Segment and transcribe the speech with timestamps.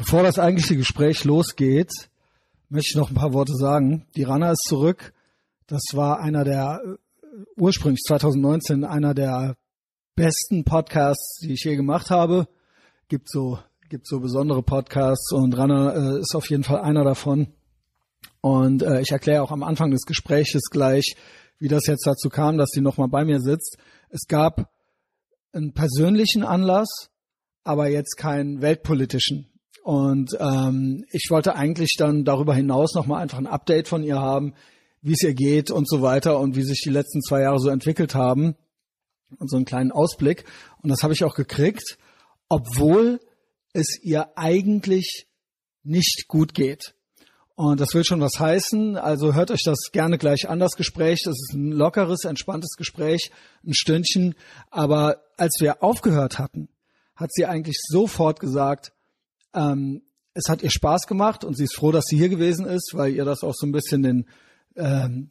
[0.00, 1.92] Bevor das eigentliche Gespräch losgeht,
[2.70, 4.06] möchte ich noch ein paar Worte sagen.
[4.16, 5.12] Die Rana ist zurück.
[5.66, 9.58] Das war einer der, äh, ursprünglich 2019, einer der
[10.16, 12.48] besten Podcasts, die ich je gemacht habe.
[13.08, 13.58] Gibt so,
[13.90, 17.48] gibt so besondere Podcasts und Rana äh, ist auf jeden Fall einer davon.
[18.40, 21.14] Und äh, ich erkläre auch am Anfang des Gespräches gleich,
[21.58, 23.76] wie das jetzt dazu kam, dass sie nochmal bei mir sitzt.
[24.08, 24.72] Es gab
[25.52, 27.10] einen persönlichen Anlass,
[27.64, 29.49] aber jetzt keinen weltpolitischen.
[29.82, 34.54] Und ähm, ich wollte eigentlich dann darüber hinaus nochmal einfach ein Update von ihr haben,
[35.02, 37.70] wie es ihr geht und so weiter und wie sich die letzten zwei Jahre so
[37.70, 38.56] entwickelt haben.
[39.38, 40.44] Und so einen kleinen Ausblick.
[40.82, 41.98] Und das habe ich auch gekriegt,
[42.48, 43.20] obwohl
[43.72, 45.28] es ihr eigentlich
[45.82, 46.94] nicht gut geht.
[47.54, 48.96] Und das will schon was heißen.
[48.96, 51.22] Also hört euch das gerne gleich an, das Gespräch.
[51.24, 53.30] Das ist ein lockeres, entspanntes Gespräch,
[53.64, 54.34] ein Stündchen.
[54.70, 56.68] Aber als wir aufgehört hatten,
[57.14, 58.92] hat sie eigentlich sofort gesagt,
[59.54, 60.02] ähm,
[60.34, 63.12] es hat ihr Spaß gemacht und sie ist froh, dass sie hier gewesen ist, weil
[63.12, 64.26] ihr das auch so ein bisschen den
[64.76, 65.30] ähm,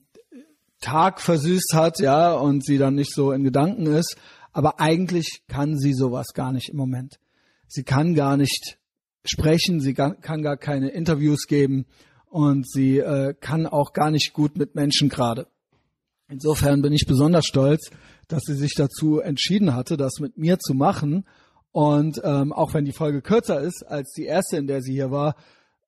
[0.81, 4.17] Tag versüßt hat, ja, und sie dann nicht so in Gedanken ist.
[4.51, 7.19] Aber eigentlich kann sie sowas gar nicht im Moment.
[7.67, 8.77] Sie kann gar nicht
[9.23, 11.85] sprechen, sie kann gar keine Interviews geben
[12.25, 15.47] und sie äh, kann auch gar nicht gut mit Menschen gerade.
[16.29, 17.89] Insofern bin ich besonders stolz,
[18.27, 21.25] dass sie sich dazu entschieden hatte, das mit mir zu machen
[21.71, 25.11] und ähm, auch wenn die Folge kürzer ist als die erste, in der sie hier
[25.11, 25.35] war,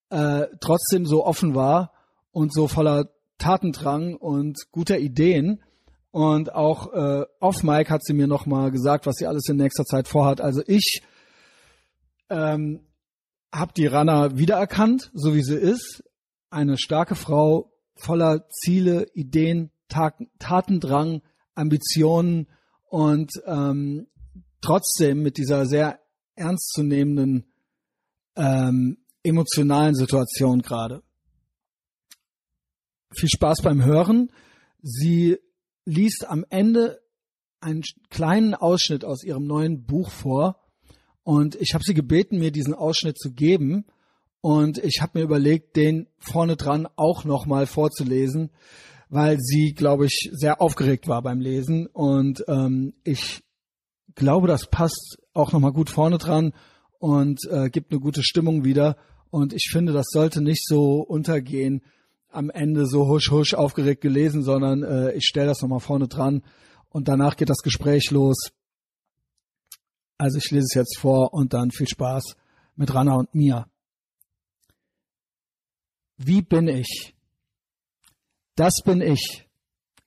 [0.09, 1.91] äh, trotzdem so offen war
[2.31, 5.63] und so voller Tatendrang und guter Ideen.
[6.11, 9.85] Und auch äh, off Mike hat sie mir nochmal gesagt, was sie alles in nächster
[9.85, 10.41] Zeit vorhat.
[10.41, 11.01] Also ich
[12.29, 12.85] ähm,
[13.51, 16.03] habe die Rana wiedererkannt, so wie sie ist.
[16.49, 21.21] Eine starke Frau voller Ziele, Ideen, Tatendrang,
[21.55, 22.47] Ambitionen
[22.89, 24.07] und ähm,
[24.61, 25.99] trotzdem mit dieser sehr
[26.35, 27.45] ernstzunehmenden
[28.35, 31.03] ähm, emotionalen Situation gerade.
[33.13, 34.31] Viel Spaß beim Hören.
[34.81, 35.37] Sie
[35.85, 37.01] liest am Ende
[37.59, 40.59] einen kleinen Ausschnitt aus ihrem neuen Buch vor
[41.23, 43.85] und ich habe sie gebeten, mir diesen Ausschnitt zu geben
[44.41, 48.49] und ich habe mir überlegt, den vorne dran auch nochmal vorzulesen,
[49.09, 53.43] weil sie, glaube ich, sehr aufgeregt war beim Lesen und ähm, ich
[54.15, 56.53] glaube, das passt auch nochmal gut vorne dran
[56.99, 58.97] und äh, gibt eine gute Stimmung wieder.
[59.29, 61.81] Und ich finde, das sollte nicht so untergehen,
[62.29, 66.43] am Ende so husch husch aufgeregt gelesen, sondern äh, ich stelle das nochmal vorne dran
[66.89, 68.51] und danach geht das Gespräch los.
[70.17, 72.35] Also ich lese es jetzt vor und dann viel Spaß
[72.75, 73.67] mit Rana und Mia.
[76.17, 77.15] Wie bin ich?
[78.55, 79.47] Das bin ich.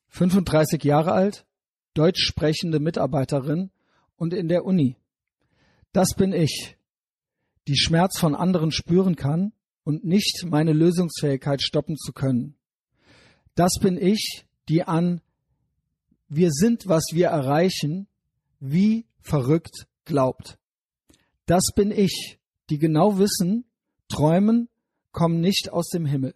[0.09, 1.45] 35 Jahre alt,
[1.95, 3.73] deutsch sprechende Mitarbeiterin
[4.17, 4.97] und in der Uni.
[5.93, 6.77] Das bin ich,
[7.69, 9.53] die Schmerz von anderen spüren kann
[9.85, 12.57] und nicht meine Lösungsfähigkeit stoppen zu können.
[13.55, 15.21] Das bin ich, die an
[16.29, 18.09] wir sind, was wir erreichen,
[18.59, 20.59] wie verrückt glaubt.
[21.47, 22.39] Das bin ich,
[22.71, 23.65] die genau wissen,
[24.09, 24.69] träumen,
[25.13, 26.35] kommen nicht aus dem Himmel.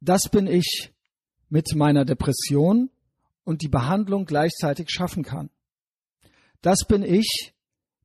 [0.00, 0.92] Das bin ich
[1.48, 2.90] mit meiner Depression
[3.44, 5.50] und die Behandlung gleichzeitig schaffen kann.
[6.64, 7.52] Das bin ich,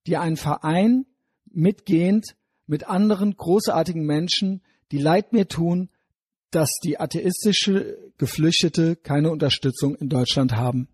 [0.05, 1.05] die einen Verein
[1.49, 2.35] mitgehend
[2.67, 4.61] mit anderen großartigen Menschen,
[4.91, 5.87] die Leid mir tun,
[6.51, 10.89] dass die atheistische Geflüchtete keine Unterstützung in Deutschland haben.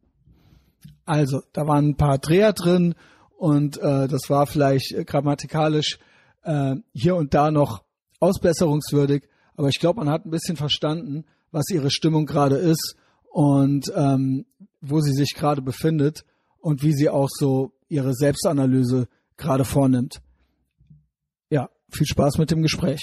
[1.05, 2.93] Also, da waren ein paar Dreher drin
[3.35, 5.97] und äh, das war vielleicht äh, grammatikalisch
[6.43, 7.83] äh, hier und da noch
[8.19, 12.95] ausbesserungswürdig, aber ich glaube, man hat ein bisschen verstanden, was ihre Stimmung gerade ist
[13.31, 14.45] und ähm,
[14.81, 16.25] wo sie sich gerade befindet
[16.65, 20.19] und wie sie auch so ihre Selbstanalyse gerade vornimmt.
[21.51, 23.01] Ja, viel Spaß mit dem Gespräch.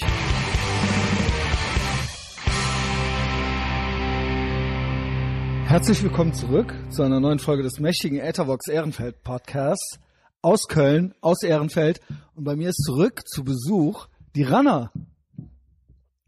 [5.65, 9.97] Herzlich willkommen zurück zu einer neuen Folge des mächtigen Ethervox Ehrenfeld Podcasts
[10.41, 12.01] aus Köln, aus Ehrenfeld.
[12.35, 14.91] Und bei mir ist zurück zu Besuch die Rana.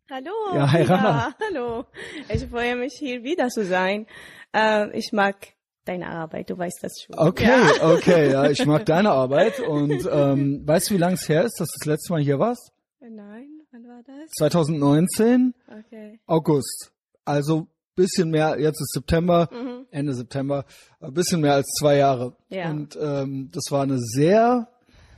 [0.09, 0.31] Hallo.
[0.53, 1.35] Ja, hi Rana.
[1.49, 1.85] hallo.
[2.33, 4.07] Ich freue mich hier wieder zu sein.
[4.55, 5.54] Äh, ich mag
[5.85, 7.17] deine Arbeit, du weißt das schon.
[7.17, 7.93] Okay, ja.
[7.93, 11.59] okay, ja, ich mag deine Arbeit und ähm, weißt du, wie lange es her ist,
[11.59, 12.71] dass du das letzte Mal hier warst?
[12.99, 14.31] Nein, wann war das?
[14.37, 16.19] 2019, okay.
[16.25, 16.91] August.
[17.23, 19.85] Also bisschen mehr, jetzt ist September, mhm.
[19.89, 20.65] Ende September,
[20.99, 22.35] ein bisschen mehr als zwei Jahre.
[22.49, 22.69] Ja.
[22.69, 24.67] Und ähm, das war eine sehr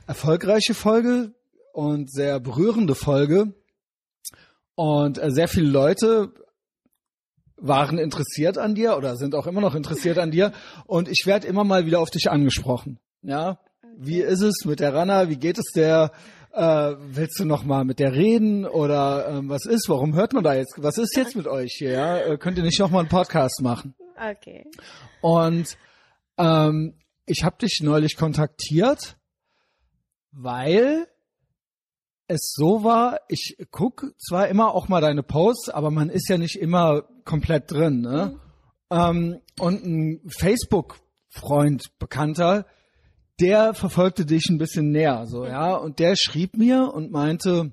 [0.06, 1.32] erfolgreiche Folge
[1.72, 3.52] und sehr berührende Folge.
[4.74, 6.32] Und äh, sehr viele Leute
[7.60, 10.52] waren interessiert an dir oder sind auch immer noch interessiert an dir
[10.86, 12.98] und ich werde immer mal wieder auf dich angesprochen.
[13.22, 13.58] Ja,
[13.96, 15.28] wie ist es mit der Rana?
[15.28, 16.12] Wie geht es der?
[16.52, 19.88] Äh, willst du noch mal mit der reden oder ähm, was ist?
[19.88, 20.74] Warum hört man da jetzt?
[20.78, 21.90] Was ist jetzt mit euch hier?
[21.90, 22.18] Ja?
[22.18, 23.94] Äh, könnt ihr nicht noch mal einen Podcast machen?
[24.16, 24.64] Okay.
[25.20, 25.76] Und
[26.38, 26.94] ähm,
[27.26, 29.16] ich habe dich neulich kontaktiert,
[30.32, 31.06] weil
[32.28, 36.38] es so war, ich guck zwar immer auch mal deine Posts, aber man ist ja
[36.38, 38.02] nicht immer komplett drin.
[38.02, 38.38] Ne?
[38.90, 42.66] Ähm, und ein Facebook-Freund, Bekannter,
[43.40, 45.74] der verfolgte dich ein bisschen näher, so, ja.
[45.74, 47.72] Und der schrieb mir und meinte,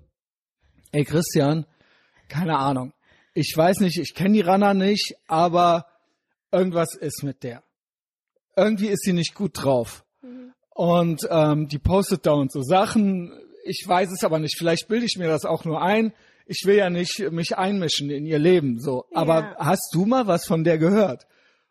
[0.91, 1.65] ey Christian,
[2.29, 2.93] keine Ahnung.
[3.33, 5.87] Ich weiß nicht, ich kenne die Rana nicht, aber
[6.51, 7.63] irgendwas ist mit der.
[8.55, 10.05] Irgendwie ist sie nicht gut drauf.
[10.69, 13.33] Und ähm, die postet da und so Sachen.
[13.65, 14.57] Ich weiß es aber nicht.
[14.57, 16.13] Vielleicht bilde ich mir das auch nur ein.
[16.45, 19.05] Ich will ja nicht mich einmischen in ihr Leben, so.
[19.13, 19.55] Aber Ja.
[19.57, 21.25] hast du mal was von der gehört?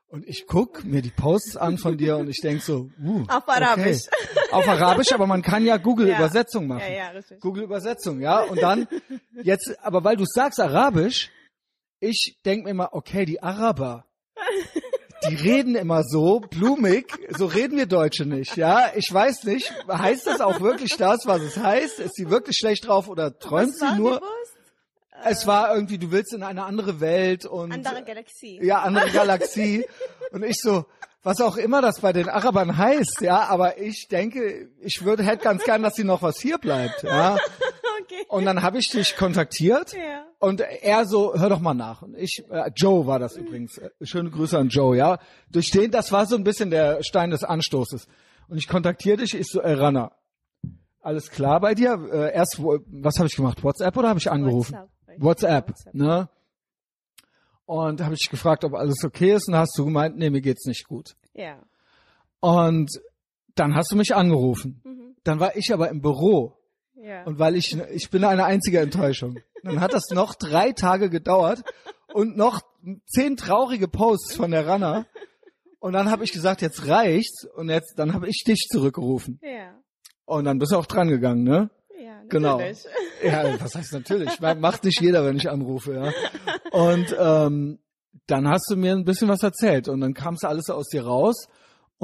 [0.08, 3.49] Und ich guck mir die Posts an von dir und ich denk so, uh, Auf
[3.49, 4.02] Arabisch.
[4.06, 4.52] Okay.
[4.52, 6.17] Auf Arabisch, aber man kann ja Google Ja.
[6.19, 6.82] Übersetzung machen.
[6.88, 7.41] Ja, ja, richtig.
[7.41, 8.41] Google Übersetzung, ja.
[8.43, 8.87] Und dann
[9.43, 11.31] jetzt, aber weil du sagst Arabisch,
[12.00, 14.06] ich denk mir mal, okay, die Araber,
[15.29, 17.06] die reden immer so blumig,
[17.37, 18.93] so reden wir Deutsche nicht, ja.
[18.94, 22.00] Ich weiß nicht, heißt das auch wirklich das, was es heißt?
[22.00, 24.23] Ist sie wirklich schlecht drauf oder träumt sie nur?
[25.25, 28.59] Es war irgendwie, du willst in eine andere Welt und Andere Galaxie.
[28.62, 29.87] ja, andere Galaxie.
[30.32, 30.85] Und ich so,
[31.23, 35.44] was auch immer das bei den Arabern heißt, ja, aber ich denke, ich würde, hätte
[35.44, 37.38] ganz gern, dass sie noch was hier bleibt, ja.
[38.05, 38.25] Okay.
[38.29, 40.25] Und dann habe ich dich kontaktiert Ja.
[40.39, 42.03] und er so, hör doch mal nach.
[42.03, 43.79] Und ich, äh, Joe war das übrigens.
[43.79, 45.19] Äh, Schöne Grüße an Joe, ja.
[45.51, 48.06] Durch den, das war so ein bisschen der Stein des Anstoßes.
[48.49, 50.12] Und ich kontaktiere dich, ich so, ey Ranna,
[51.01, 51.99] alles klar bei dir?
[52.12, 53.62] Äh, erst, was habe ich gemacht?
[53.62, 54.75] WhatsApp oder habe ich angerufen?
[54.75, 55.23] WhatsApp.
[55.23, 55.95] WhatsApp, WhatsApp.
[55.95, 56.29] ne?
[57.67, 60.67] Und habe ich gefragt, ob alles okay ist, und hast du gemeint, nee, mir geht's
[60.67, 61.15] nicht gut.
[61.33, 61.62] Ja.
[62.41, 62.91] Und
[63.55, 64.83] dann hast du mich angerufen.
[64.85, 65.17] Mhm.
[65.25, 66.59] Dann war ich aber im Büro
[67.05, 67.25] Ja.
[67.25, 69.39] und weil ich ich bin eine einzige Enttäuschung.
[69.62, 71.62] Dann hat das noch drei Tage gedauert
[72.12, 72.61] und noch
[73.06, 75.06] zehn traurige Posts von der Ranna.
[75.81, 79.39] Und dann habe ich gesagt, jetzt reicht's und jetzt dann habe ich dich zurückgerufen.
[79.43, 79.75] ja.
[80.27, 81.69] Und dann bist du auch dran gegangen, ne?
[82.01, 82.56] Ja, Genau.
[82.56, 82.85] natürlich.
[83.23, 84.41] Ja, was heißt natürlich?
[84.41, 86.12] Macht nicht jeder, wenn ich anrufe, ja.
[86.73, 87.79] Und ähm,
[88.27, 91.05] dann hast du mir ein bisschen was erzählt und dann kam es alles aus dir
[91.05, 91.47] raus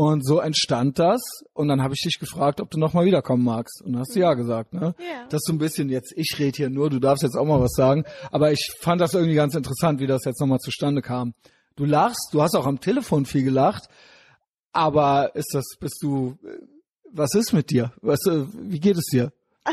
[0.00, 1.20] und so entstand das
[1.52, 4.20] und dann habe ich dich gefragt, ob du nochmal wiederkommen magst und dann hast du
[4.20, 4.94] ja gesagt, ne?
[4.98, 5.26] Ja.
[5.28, 7.60] Das ist so ein bisschen jetzt, ich rede hier nur, du darfst jetzt auch mal
[7.60, 11.34] was sagen, aber ich fand das irgendwie ganz interessant, wie das jetzt nochmal zustande kam.
[11.76, 13.88] Du lachst, du hast auch am Telefon viel gelacht,
[14.72, 16.56] aber ist das, bist du, äh,
[17.12, 17.92] was ist mit dir?
[18.00, 19.32] Was, äh, wie geht es dir?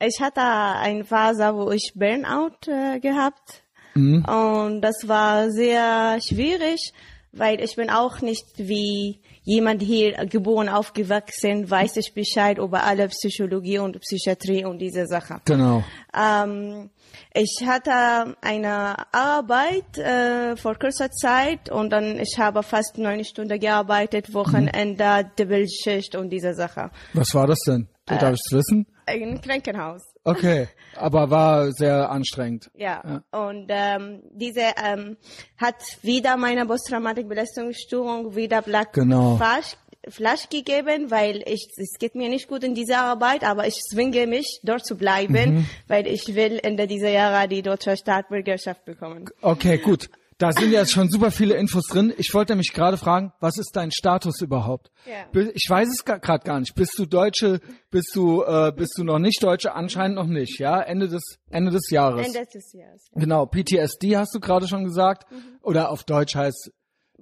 [0.00, 3.64] Ich hatte eine Phase, wo ich Burnout äh, gehabt
[3.94, 4.24] Mhm.
[4.26, 6.92] und das war sehr schwierig,
[7.32, 13.08] weil ich bin auch nicht wie jemand hier geboren, aufgewachsen, weiß ich Bescheid über alle
[13.08, 15.40] Psychologie und Psychiatrie und diese Sachen.
[15.44, 15.82] Genau.
[16.14, 16.90] Ähm,
[17.34, 23.58] ich hatte eine Arbeit äh, vor kurzer Zeit und dann ich habe fast neun Stunden
[23.58, 26.90] gearbeitet, Wochenende, Doppelschicht und diese Sache.
[27.14, 27.88] Was war das denn?
[28.06, 28.86] Darf ich es wissen?
[29.06, 30.02] Ein Krankenhaus.
[30.30, 32.70] Okay, aber war sehr anstrengend.
[32.74, 35.16] Ja, und ähm, diese ähm,
[35.56, 39.36] hat wieder meine Posttraumatik-Belastungsstörung wieder Black Genau.
[39.36, 39.76] Flash,
[40.08, 44.26] Flash gegeben, weil ich es geht mir nicht gut in dieser Arbeit, aber ich zwinge
[44.26, 45.66] mich dort zu bleiben, Mhm.
[45.86, 49.28] weil ich will Ende dieser Jahre die deutsche Staatsbürgerschaft bekommen.
[49.42, 50.08] Okay, gut.
[50.38, 52.14] Da sind jetzt schon super viele Infos drin.
[52.16, 54.92] Ich wollte mich gerade fragen, was ist dein Status überhaupt?
[55.04, 55.42] Ja.
[55.52, 56.76] Ich weiß es gerade gar nicht.
[56.76, 57.60] Bist du Deutsche?
[57.90, 59.74] Bist du äh, bist du noch nicht Deutsche?
[59.74, 60.60] Anscheinend noch nicht.
[60.60, 62.24] Ja, Ende des Ende des Jahres.
[62.24, 63.10] Ende des Jahres.
[63.14, 63.46] Genau.
[63.46, 65.30] PTSD hast du gerade schon gesagt.
[65.32, 65.58] Mhm.
[65.60, 66.70] Oder auf Deutsch heißt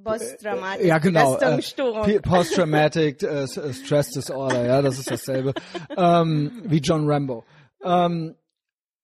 [0.05, 4.67] Posttraumatik ja genau äh, Post-Traumatic äh, äh, Stress Disorder.
[4.67, 5.55] Ja, das ist dasselbe
[5.97, 7.45] ähm, wie John Rambo.
[7.83, 8.37] Ähm,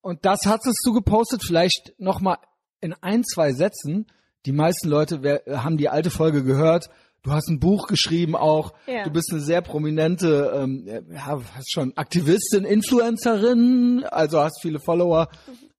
[0.01, 1.43] und das hattest du gepostet.
[1.43, 2.37] Vielleicht noch mal
[2.83, 4.05] in ein zwei Sätzen.
[4.45, 6.89] Die meisten Leute wer, haben die alte Folge gehört.
[7.23, 8.73] Du hast ein Buch geschrieben auch.
[8.85, 9.05] Ja.
[9.05, 15.29] Du bist eine sehr prominente, ähm, ja, hast schon Aktivistin, Influencerin, also hast viele Follower.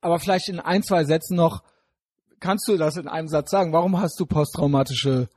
[0.01, 1.63] Aber vielleicht in ein, zwei Sätzen noch,
[2.41, 3.73] kannst du das in einem Satz sagen?
[3.75, 5.29] Warum hast du posttraumatische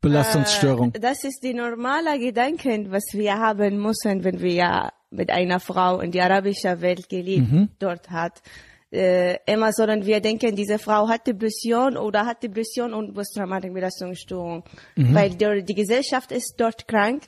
[0.00, 0.94] Belastungsstörung?
[0.94, 6.00] Äh, Das ist die normale Gedanken, was wir haben müssen, wenn wir mit einer Frau
[6.00, 7.68] in die arabische Welt gelebt Mhm.
[7.78, 8.42] dort hat.
[8.90, 14.64] Äh, immer sollen wir denken, diese Frau hat Depression oder hat Depression und posttraumatische Belastungsstörung,
[14.96, 15.14] Mhm.
[15.14, 17.24] weil die, die Gesellschaft ist dort krank.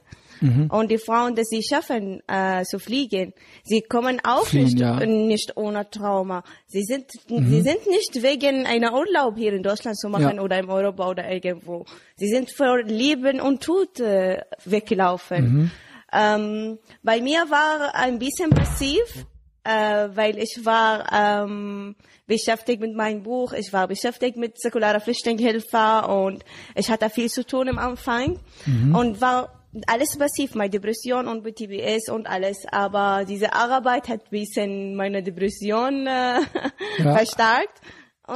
[0.70, 5.04] Und die Frauen, die sie schaffen äh, zu fliegen, sie kommen auch Fliehen, nicht, ja.
[5.04, 6.44] nicht ohne Trauma.
[6.66, 10.42] Sie sind, sie sind nicht wegen einer Urlaub hier in Deutschland zu machen Ja.
[10.42, 11.84] oder in Europa oder irgendwo.
[12.16, 15.70] Sie sind für Leben und Tod äh, weggelaufen.
[16.10, 19.26] Ähm, bei mir war ein bisschen passiv,
[19.64, 26.06] äh, weil ich war ähm, beschäftigt mit meinem Buch, ich war beschäftigt mit säkularer Flüchtlingshilfe
[26.08, 28.94] und ich hatte viel zu tun am Anfang mhm.
[28.94, 34.30] und war alles passiv, meine Depression und TBS und alles, aber diese Arbeit hat ein
[34.30, 36.40] bisschen meine Depression äh,
[36.98, 37.16] ja.
[37.16, 37.80] verstärkt.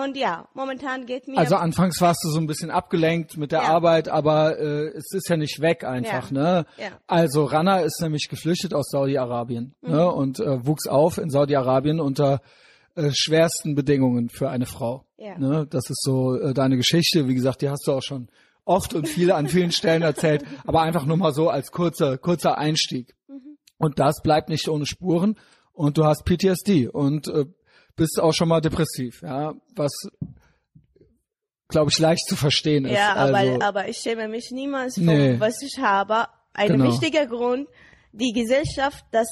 [0.02, 1.38] Und ja, momentan geht mir.
[1.38, 3.68] Also anfangs warst du so ein bisschen abgelenkt mit der ja.
[3.68, 6.42] Arbeit, aber äh, es ist ja nicht weg einfach, ja.
[6.42, 6.66] ne?
[6.78, 6.88] Ja.
[7.06, 9.90] Also Rana ist nämlich geflüchtet aus Saudi-Arabien mhm.
[9.90, 10.10] ne?
[10.10, 12.40] und äh, wuchs auf in Saudi-Arabien unter
[12.96, 15.04] äh, schwersten Bedingungen für eine Frau.
[15.16, 15.38] Ja.
[15.38, 15.66] Ne?
[15.70, 17.28] Das ist so äh, deine Geschichte.
[17.28, 18.28] Wie gesagt, die hast du auch schon
[18.64, 22.58] oft und viele an vielen Stellen erzählt, aber einfach nur mal so als kurzer kurzer
[22.58, 23.14] Einstieg.
[23.28, 23.58] Mhm.
[23.78, 25.36] Und das bleibt nicht ohne Spuren.
[25.72, 27.46] Und du hast PTSD und äh,
[27.96, 29.92] bist auch schon mal depressiv, ja, was
[31.68, 32.92] glaube ich leicht zu verstehen ist.
[32.92, 35.38] Ja, aber, also, aber ich schäme mich niemals von nee.
[35.38, 36.26] was ich habe.
[36.52, 36.84] Ein genau.
[36.86, 37.68] wichtiger Grund,
[38.12, 39.28] die Gesellschaft, dass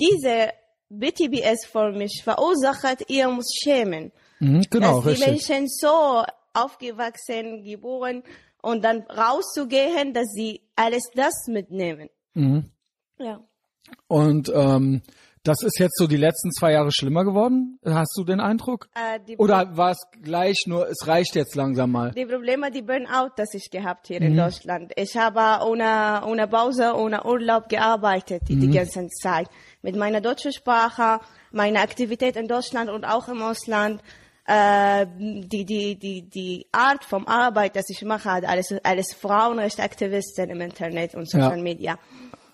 [0.00, 0.50] diese
[0.88, 4.12] BTBS für mich verursacht, ihr muss schämen.
[4.40, 5.48] Mhm, genau, dass die richtig.
[5.48, 8.22] Menschen so aufgewachsen, geboren
[8.62, 12.08] und dann rauszugehen, dass sie alles das mitnehmen.
[12.34, 12.70] Mhm.
[13.18, 13.44] Ja.
[14.08, 15.02] Und ähm,
[15.44, 17.78] das ist jetzt so die letzten zwei Jahre schlimmer geworden?
[17.84, 18.88] Hast du den Eindruck?
[18.94, 22.12] Äh, Oder war es gleich nur, es reicht jetzt langsam mal?
[22.12, 24.26] Die Probleme, die Burnout, das ich gehabt hier mhm.
[24.28, 24.92] in Deutschland.
[24.96, 28.60] Ich habe ohne, ohne Pause, ohne Urlaub gearbeitet die, mhm.
[28.60, 29.48] die ganze Zeit.
[29.82, 31.20] Mit meiner deutschen Sprache,
[31.52, 34.02] meiner Aktivität in Deutschland und auch im Ausland.
[34.46, 40.60] Äh, die, die, die, die Art vom Arbeit, das ich mache, alles, alles Frauenrechtsaktivisten im
[40.60, 41.62] Internet und Social ja.
[41.62, 41.98] Media.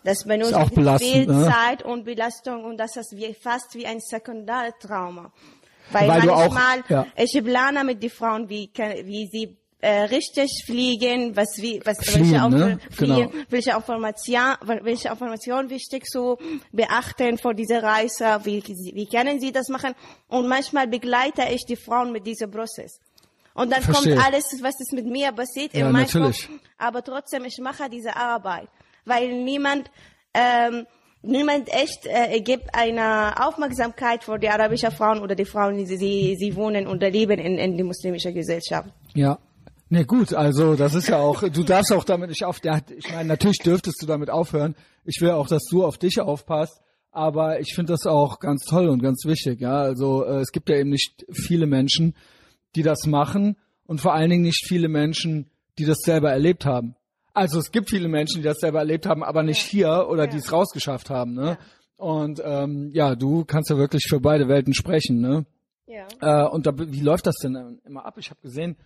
[0.02, 0.54] Das benutzt
[0.99, 1.52] viel ne?
[1.52, 5.30] Zeit und Belastung und das ist wie, fast wie ein Sekundartrauma.
[5.92, 7.07] Weil, Weil manchmal, auch, ja.
[7.16, 8.71] ich plane mit den Frauen, wie,
[9.04, 12.78] wie sie äh, richtig fliegen, was wie was fliegen, welche, ne?
[12.97, 13.33] genau.
[13.49, 16.37] welche Information welche Information wichtig zu
[16.71, 19.95] beachten vor dieser Reise, wie wie können sie das machen
[20.28, 23.00] und manchmal begleite ich die Frauen mit diesem Prozess.
[23.54, 24.14] Und dann Verstehe.
[24.14, 26.47] kommt alles, was ist mit mir passiert ja, in meinem natürlich.
[26.47, 28.69] Kopf, aber trotzdem ich mache diese Arbeit
[29.04, 29.90] weil niemand
[30.35, 30.87] ähm,
[31.23, 36.37] niemand echt äh, gibt eine Aufmerksamkeit für die arabischen Frauen oder die Frauen, die sie,
[36.38, 38.88] sie wohnen und leben in, in die muslimische Gesellschaft.
[39.14, 39.38] Ja.
[39.92, 43.11] Ne, gut, also das ist ja auch, du darfst auch damit nicht auf, der, ich
[43.11, 44.76] meine, natürlich dürftest du damit aufhören.
[45.04, 46.80] Ich will auch, dass du auf dich aufpasst,
[47.11, 49.80] aber ich finde das auch ganz toll und ganz wichtig, ja.
[49.80, 52.14] Also äh, es gibt ja eben nicht viele Menschen,
[52.76, 56.95] die das machen und vor allen Dingen nicht viele Menschen, die das selber erlebt haben.
[57.40, 60.37] Also es gibt viele Menschen, die das selber erlebt haben, aber nicht hier oder die
[60.37, 61.32] es rausgeschafft haben.
[61.32, 61.56] Ne?
[61.97, 65.23] Und ähm, ja, du kannst ja wirklich für beide Welten sprechen.
[65.23, 65.47] Ne?
[65.87, 66.06] Ja.
[66.20, 68.18] Äh, und da, wie läuft das denn immer ab?
[68.18, 68.76] Ich habe gesehen,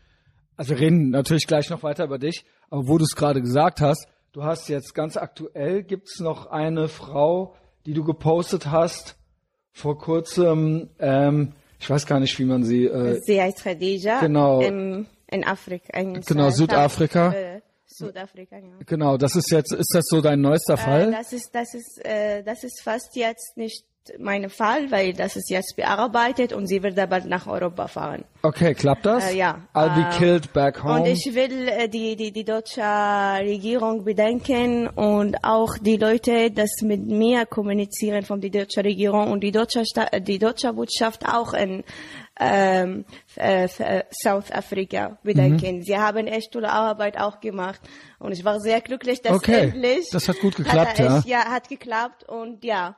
[0.56, 3.80] also wir reden natürlich gleich noch weiter über dich, aber wo du es gerade gesagt
[3.80, 7.56] hast, du hast jetzt ganz aktuell, gibt's noch eine Frau,
[7.87, 9.16] die du gepostet hast
[9.73, 12.84] vor kurzem, ähm, ich weiß gar nicht, wie man sie...
[12.84, 14.20] Äh, sie heißt Khadija.
[14.20, 14.61] Genau.
[14.61, 15.99] In, in Afrika.
[15.99, 17.32] In genau, Südafrika.
[17.32, 17.61] Äh,
[17.96, 18.76] Südafrika, ja.
[18.86, 21.08] Genau, das ist jetzt, ist das so dein neuester Fall?
[21.08, 23.84] Äh, das ist, das ist, äh, das ist fast jetzt nicht
[24.18, 28.24] mein Fall, weil das ist jetzt bearbeitet und sie wird bald nach Europa fahren.
[28.42, 29.30] Okay, klappt das?
[29.30, 29.66] Äh, ja.
[29.72, 31.00] I'll be äh, killed back home.
[31.00, 36.82] Und ich will äh, die, die, die deutsche Regierung bedenken und auch die Leute, das
[36.82, 39.82] mit mir kommunizieren von der deutschen Regierung und die deutsche,
[40.20, 41.82] die deutsche Botschaft auch in
[42.40, 43.04] ähm,
[43.36, 45.78] äh, äh, South Africa bedanken.
[45.78, 45.82] Mhm.
[45.82, 47.80] Sie haben echt tolle Arbeit auch gemacht
[48.18, 49.64] und ich war sehr glücklich, dass okay.
[49.64, 51.18] endlich das hat gut geklappt, hat ja.
[51.18, 52.96] Echt, ja, hat geklappt und ja.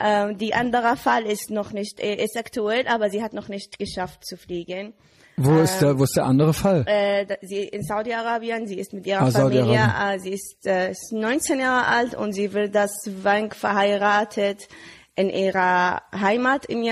[0.00, 3.78] Ähm, die andere Fall ist noch nicht, äh, ist aktuell, aber sie hat noch nicht
[3.78, 4.94] geschafft zu fliegen.
[5.36, 6.84] Wo ähm, ist der, wo ist der andere Fall?
[6.86, 11.12] Äh, sie in Saudi-Arabien, sie ist mit ihrer ah, Familie, äh, sie ist, äh, ist
[11.12, 14.68] 19 Jahre alt und sie wird das Wank verheiratet
[15.16, 16.82] in ihrer Heimat in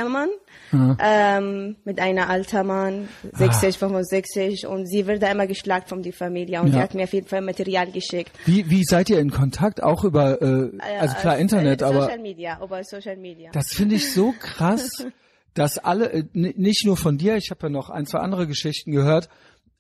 [0.73, 3.79] Yemen ähm, mit einer alten Mann, 60, ah.
[3.79, 6.75] 65 und sie wird da immer geschlagen von der Familie und ja.
[6.75, 8.33] sie hat mir auf jeden Fall Material geschickt.
[8.45, 9.83] Wie, wie seid ihr in Kontakt?
[9.83, 12.05] Auch über, äh, also klar äh, Internet, Social aber...
[12.07, 13.51] Social Media, über Social Media.
[13.53, 15.07] Das finde ich so krass,
[15.55, 18.93] dass alle, äh, nicht nur von dir, ich habe ja noch ein, zwei andere Geschichten
[18.93, 19.29] gehört,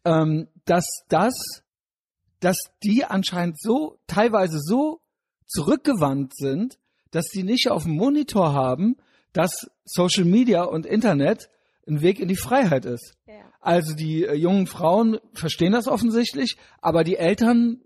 [0.04, 1.62] ähm, dass das,
[2.40, 5.00] dass die anscheinend so, teilweise so
[5.46, 6.78] zurückgewandt sind,
[7.10, 8.96] dass die nicht auf dem Monitor haben,
[9.38, 11.48] dass Social Media und Internet
[11.86, 13.14] ein Weg in die Freiheit ist.
[13.28, 13.34] Ja.
[13.60, 17.80] Also die äh, jungen Frauen verstehen das offensichtlich, aber die Eltern,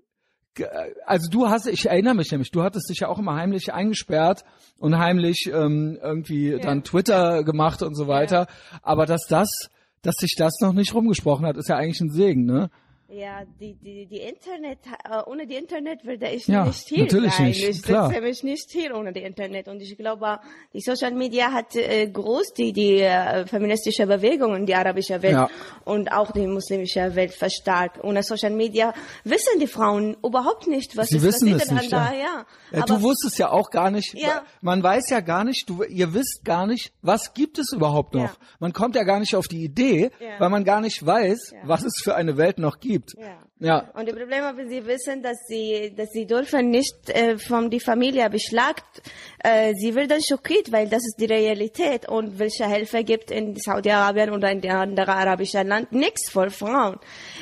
[0.58, 0.64] äh,
[1.04, 4.44] also du hast, ich erinnere mich nämlich, du hattest dich ja auch immer heimlich eingesperrt
[4.78, 6.58] und heimlich ähm, irgendwie ja.
[6.58, 8.46] dann Twitter gemacht und so weiter.
[8.48, 8.78] Ja.
[8.82, 9.68] Aber dass das,
[10.00, 12.70] dass sich das noch nicht rumgesprochen hat, ist ja eigentlich ein Segen, ne?
[13.14, 17.34] Ja, die, die, die Internet, äh, ohne die Internet würde ich Ja, nicht hier natürlich
[17.34, 17.46] sein.
[17.48, 18.08] nicht, ich klar.
[18.08, 19.68] sitze mich nicht hier ohne die Internet.
[19.68, 20.40] Und ich glaube,
[20.72, 25.34] die Social Media hat äh, groß die, die äh, feministische Bewegung in die arabische Welt
[25.34, 25.50] Ja.
[25.84, 28.02] und auch die muslimische Welt verstärkt.
[28.02, 31.92] Ohne Social Media wissen die Frauen überhaupt nicht, was Sie ist wissen passiert es nicht,
[31.92, 32.12] ja.
[32.14, 32.46] ja.
[32.72, 34.42] Ja, du wusstest ja auch gar nicht, Ja.
[34.62, 38.38] man weiß ja gar nicht, du, ihr wisst gar nicht, was gibt es überhaupt noch.
[38.58, 42.00] Man kommt ja gar nicht auf die Idee, weil man gar nicht weiß, was es
[42.02, 43.01] für eine Welt noch gibt.
[43.18, 43.38] Ja.
[43.58, 43.90] Ja.
[43.94, 47.80] Und die Probleme, wenn sie wissen, dass sie, dass sie dürfen nicht äh, von die
[47.80, 49.02] Familie beschlagt,
[49.38, 54.30] äh, sie werden schockiert, weil das ist die Realität und welche Hilfe gibt in Saudi-Arabien
[54.30, 56.98] oder in anderen arabischen Land nichts für Frauen.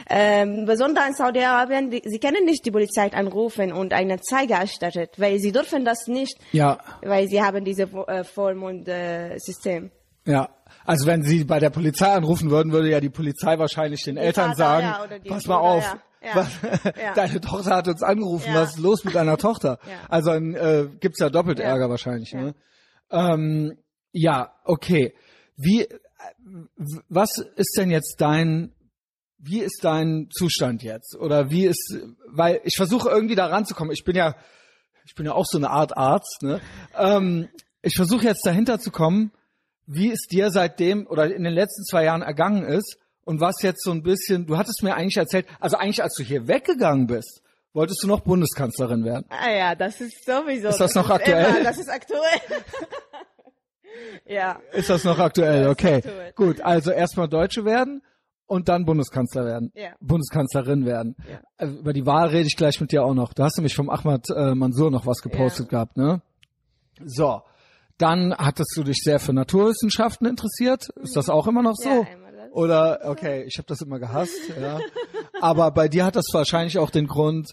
[0.09, 5.39] Ähm, besonders in Saudi-Arabien, sie können nicht die Polizei anrufen und eine Zeige erstattet, weil
[5.39, 9.91] sie dürfen das nicht, Ja, weil sie haben diese äh, Vollmond-System.
[10.27, 10.49] ja.
[10.91, 14.57] Also wenn sie bei der Polizei anrufen würden, würde ja die Polizei wahrscheinlich den Eltern
[14.57, 15.85] Vater, sagen, ja, die pass mal auf,
[16.21, 16.49] ja, was,
[17.01, 17.15] ja.
[17.15, 19.79] deine Tochter hat uns angerufen, was ist los mit deiner Tochter?
[20.09, 21.61] Also dann äh, gibt's ja doppelt.
[21.61, 22.33] Ärger wahrscheinlich.
[22.33, 22.41] Ja.
[22.41, 22.55] Ne?
[23.13, 23.79] Ähm,
[24.11, 25.15] ja, okay.
[25.57, 25.97] Wie, äh,
[27.09, 28.73] was ist denn jetzt dein,
[29.39, 31.15] wie ist dein Zustand jetzt?
[31.15, 33.93] Oder wie ist, weil ich versuche irgendwie da ranzukommen.
[33.93, 34.35] Ich bin ja,
[35.05, 36.43] ich bin ja auch so eine Art Arzt.
[36.43, 36.61] Ne?
[36.99, 37.49] Ähm,
[37.81, 39.31] ich versuche jetzt dahinter zu kommen,
[39.93, 43.83] wie es dir seitdem oder in den letzten zwei Jahren ergangen ist und was jetzt
[43.83, 47.43] so ein bisschen, du hattest mir eigentlich erzählt, also eigentlich als du hier weggegangen bist,
[47.73, 49.25] wolltest du noch Bundeskanzlerin werden.
[49.31, 50.69] Ah ja, das ist sowieso.
[50.69, 51.57] Ist das noch aktuell?
[51.57, 52.21] Immer, das ist aktuell.
[54.27, 54.61] ja.
[54.73, 55.63] Ist das noch aktuell?
[55.63, 56.33] Ist Okay, aktuell.
[56.35, 56.61] gut.
[56.61, 58.03] Also erstmal Deutsche werden
[58.47, 59.73] und dann Bundeskanzler werden.
[59.75, 59.91] Ja.
[60.01, 61.17] Bundeskanzlerin werden.
[61.31, 61.41] Ja.
[61.57, 63.33] Also über die Wahl rede ich gleich mit dir auch noch.
[63.35, 65.71] Du hast nämlich vom Ahmad äh, Mansour noch was gepostet Ja.
[65.71, 66.23] gehabt, ne?
[67.05, 67.43] So.
[68.01, 70.89] Dann hattest du dich sehr für Naturwissenschaften interessiert.
[71.03, 71.89] Ist das auch immer noch so?
[71.89, 72.51] Ja, immer das.
[72.53, 74.81] Oder okay, ich habe das immer gehasst, ja.
[75.41, 77.53] Aber bei dir hat das wahrscheinlich auch den Grund,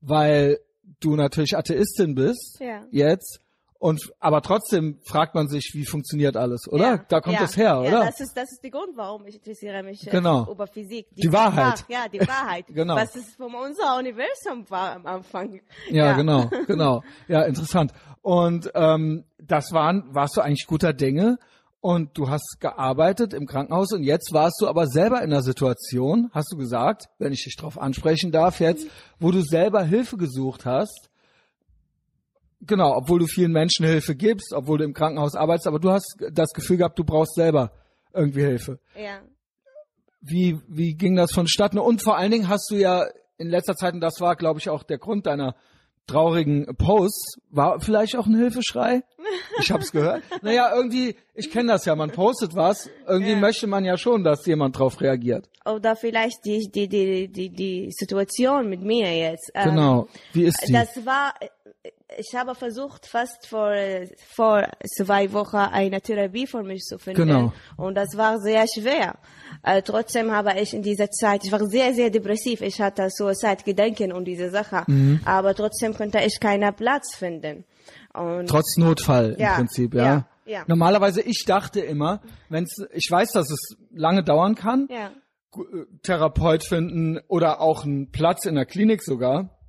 [0.00, 0.58] weil
[1.00, 2.84] du natürlich Atheistin bist Ja.
[2.90, 3.40] jetzt
[3.80, 6.84] und aber trotzdem fragt man sich, wie funktioniert alles, oder?
[6.84, 7.04] Ja.
[7.08, 7.40] Da kommt ja.
[7.40, 7.90] das her, oder?
[7.90, 10.46] Ja, das ist, das ist der Grund, warum ich interessiere mich äh, Genau.
[10.52, 11.06] über Physik.
[11.16, 11.78] Die Wahrheit.
[11.78, 12.66] Fach, ja, die Wahrheit.
[12.74, 12.94] Genau.
[12.94, 15.62] Was es von unser Universum war am Anfang.
[15.88, 17.02] ja, genau, genau.
[17.26, 17.92] Ja, interessant.
[18.20, 21.38] Und ähm, das waren, warst du eigentlich guter Dinge
[21.80, 26.28] und du hast gearbeitet im Krankenhaus und jetzt warst du aber selber in einer Situation,
[26.32, 28.86] hast du gesagt, wenn ich dich darauf ansprechen darf jetzt,
[29.18, 31.09] wo du selber Hilfe gesucht hast.
[32.62, 36.16] Genau, obwohl du vielen Menschen Hilfe gibst, obwohl du im Krankenhaus arbeitest, aber du hast
[36.30, 37.72] das Gefühl gehabt, du brauchst selber
[38.12, 38.78] irgendwie Hilfe.
[38.94, 39.20] Ja.
[40.20, 41.78] Wie, wie ging das vonstatten?
[41.78, 43.06] Und vor allen Dingen hast du ja
[43.38, 45.56] in letzter Zeit, und das war, glaube ich, auch der Grund deiner
[46.06, 49.02] traurigen Posts, war vielleicht auch ein Hilfeschrei?
[49.60, 50.22] Ich hab's gehört.
[50.42, 53.38] Naja, irgendwie, ich kenne das ja, man postet was, irgendwie Ja.
[53.38, 55.48] möchte man ja schon, dass jemand drauf reagiert.
[55.64, 59.50] Oder vielleicht die, die, die, die, die Situation mit mir jetzt.
[59.54, 60.08] Ähm, Genau.
[60.32, 60.72] Wie ist die?
[60.72, 61.34] Das war,
[62.18, 63.72] ich habe versucht, fast vor,
[64.34, 67.26] vor zwei Wochen eine Therapie für mich zu finden.
[67.26, 67.52] Genau.
[67.76, 69.18] Und das war sehr schwer.
[69.62, 72.62] Äh, trotzdem habe ich in dieser Zeit, ich war sehr, sehr depressiv.
[72.62, 74.84] Ich hatte Suizidgedanken und diese Sache.
[74.86, 75.20] Mhm.
[75.24, 77.64] Aber trotzdem konnte ich keinen Platz finden.
[78.12, 80.04] Und Trotz Notfall im Ja, Prinzip, ja.
[80.04, 80.64] ja, ja.
[80.66, 85.10] Normalerweise, ich dachte immer, wenn's, ich weiß, dass es lange dauern kann, ja,
[85.56, 89.60] äh, Therapeut finden oder auch einen Platz in der Klinik sogar.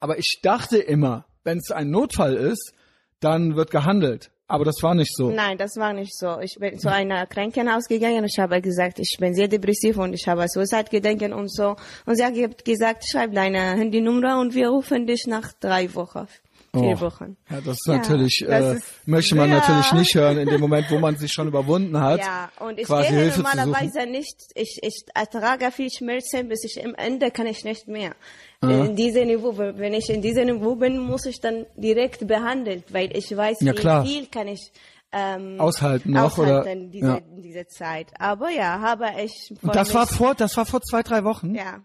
[0.00, 2.74] Aber ich dachte immer, wenn es ein Notfall ist,
[3.20, 4.30] dann wird gehandelt.
[4.50, 5.30] Aber das war nicht so.
[5.30, 6.40] Nein, das war nicht so.
[6.40, 8.24] Ich bin zu einer Krankenhaus gegangen.
[8.24, 11.76] Ich habe gesagt, ich bin sehr depressiv und ich habe Suizidgedanken und so.
[12.06, 16.26] Und sie hat gesagt, schreib deine Handynummer und wir rufen dich nach drei Wochen,
[16.74, 17.00] vier Oh.
[17.00, 17.36] Wochen.
[17.50, 20.48] Ja, das ist Ja, natürlich, das äh, ist möchte man sehr- natürlich nicht hören in
[20.48, 22.18] dem Moment, wo man sich schon überwunden hat.
[22.20, 26.84] Ja, und ich quasi gehe Hilfe normalerweise nicht, ich, ich ertrage viel Schmerzen, bis ich
[26.84, 28.14] am Ende kann ich nicht mehr.
[28.62, 33.16] In diesem Niveau, wenn ich in diesem Niveau bin, muss ich dann direkt behandelt, weil
[33.16, 34.04] ich weiß, Ja, wie klar.
[34.04, 34.70] viel kann ich
[35.12, 36.60] ähm, Aushalten noch, oder?
[36.60, 37.20] aushalten diese, Ja.
[37.38, 38.08] diese Zeit.
[38.18, 41.54] Aber ja, habe ich Und das war vor, das war vor zwei, drei Wochen.
[41.54, 41.80] ja.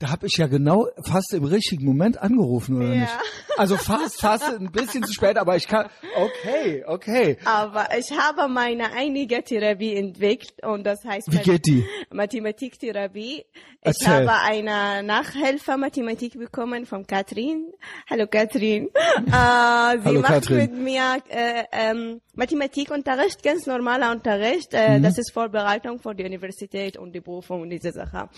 [0.00, 3.00] Da habe ich ja genau fast im richtigen Moment angerufen, oder Ja.
[3.02, 3.12] nicht?
[3.56, 5.88] Also fast, fast ein bisschen zu spät, aber ich kann.
[6.16, 7.38] Okay, okay.
[7.44, 11.86] Aber ich habe meine einige Therapie entwickelt und das heißt Wie geht die?
[12.10, 13.44] Mathematiktherapie.
[13.86, 17.70] Ich habe eine Nachhilfe Mathematik bekommen von Katrin.
[18.10, 18.88] Hallo Katrin.
[19.26, 20.56] äh, sie Hallo, macht Katrin.
[20.56, 24.72] mit mir äh, ähm, Mathematikunterricht, ganz normaler Unterricht.
[24.72, 24.78] Mhm.
[24.78, 28.28] Äh, Das ist Vorbereitung für die Universität und die Berufung und diese Sache.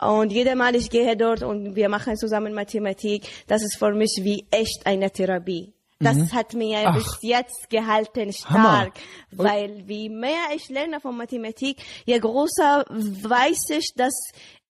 [0.00, 3.20] Und jedes Mal ich gehe dort und wir machen zusammen Mathematik.
[3.46, 5.72] Das ist für mich wie echt eine Therapie.
[5.98, 6.86] Das hat mir Mhm.
[6.88, 6.94] Ach.
[6.96, 8.74] bis jetzt gehalten Hammer.
[8.82, 8.94] stark,
[9.30, 14.14] weil wie mehr ich lerne von Mathematik, je größer weiß ich, dass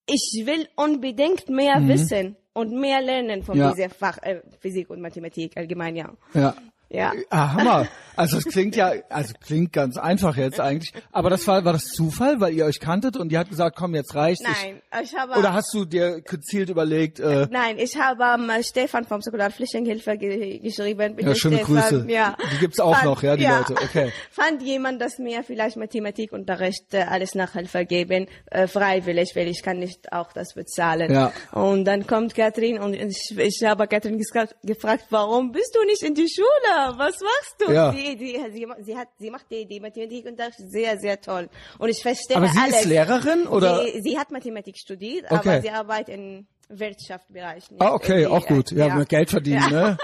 [0.08, 3.60] ich will unbedingt mehr wissen und mehr lernen von Mhm.
[3.64, 3.72] Ja.
[3.74, 6.08] dieser Fach, äh, Physik und Mathematik allgemein, ja.
[6.34, 6.54] Ja.
[6.88, 7.12] Ja.
[7.30, 7.88] Ah, Hammer.
[8.16, 10.92] Also es klingt ja, also klingt ganz einfach jetzt eigentlich.
[11.12, 13.94] Aber das war, war das Zufall, weil ihr euch kanntet und die hat gesagt, komm,
[13.94, 14.42] jetzt reicht's.
[14.42, 15.32] Nein, ich habe.
[15.32, 20.16] Ich, oder hast du dir gezielt überlegt, äh, Nein, ich habe ähm, Stefan vom Säkularflüchtlingshilfe
[20.16, 21.16] ge geschrieben.
[21.18, 22.06] Ja, schöne Stefan, Grüße.
[22.08, 22.36] Ja.
[22.52, 23.74] Die gibt's auch noch, ja, die Leute.
[23.74, 24.12] Okay.
[24.30, 29.78] Fand jemand, dass mir vielleicht Mathematikunterricht äh, alles Nachhilfe geben, äh, freiwillig, weil ich kann
[29.78, 31.12] nicht auch das bezahlen.
[31.12, 31.32] Ja.
[31.52, 36.14] Und dann kommt Katrin und ich, ich habe Katrin gefragt, warum bist du nicht in
[36.14, 36.75] die Schule?
[36.96, 37.72] Was machst du?
[37.72, 37.92] Ja.
[37.92, 41.48] Sie, sie, sie, sie, hat, sie macht die, die Mathematikunterricht sehr, sehr toll.
[41.78, 42.80] Und ich verstehe aber sie alles.
[42.80, 43.82] ist Lehrerin oder?
[43.84, 45.34] Sie, sie hat Mathematik studiert, Okay.
[45.48, 47.64] aber sie arbeitet im Wirtschaftsbereich.
[47.78, 48.70] ah, okay, auch gut.
[48.72, 48.94] Ja, ja.
[48.96, 49.96] mit Geld verdienen, ne?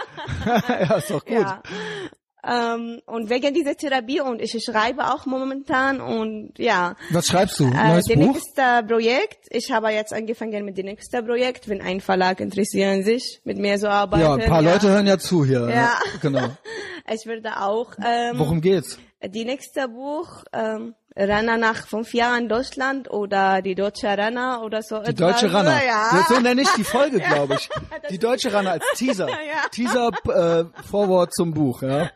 [0.46, 1.34] ja, ist doch gut.
[1.34, 1.62] Ja.
[2.44, 6.96] Ähm, und wegen dieser Therapie und ich schreibe auch momentan und ja.
[7.10, 7.66] Was schreibst du?
[7.66, 8.34] Äh, Neues das Buch?
[8.34, 13.40] nächste Projekt, ich habe jetzt angefangen mit dem nächsten Projekt, wenn ein Verlag interessieren sich,
[13.44, 14.22] mit mir zu arbeiten.
[14.24, 15.60] Ja, ein paar Leute hören ja zu hier.
[15.60, 15.74] ne?
[15.74, 15.98] Ja.
[16.20, 16.48] Genau.
[17.12, 18.96] Ich würde auch ähm, Worum geht's?
[19.26, 25.00] die nächste Buch, ähm, Renner nach fünf Jahren Deutschland oder die deutsche Renner oder so.
[25.02, 25.78] Die deutsche Runner.
[25.84, 26.24] Ja.
[26.28, 27.68] So nenne ich die Folge, glaube ich.
[28.10, 29.28] Die deutsche Runner als Teaser.
[29.52, 29.68] Ja.
[29.70, 32.10] Teaser äh, Vorwort zum Buch, ja.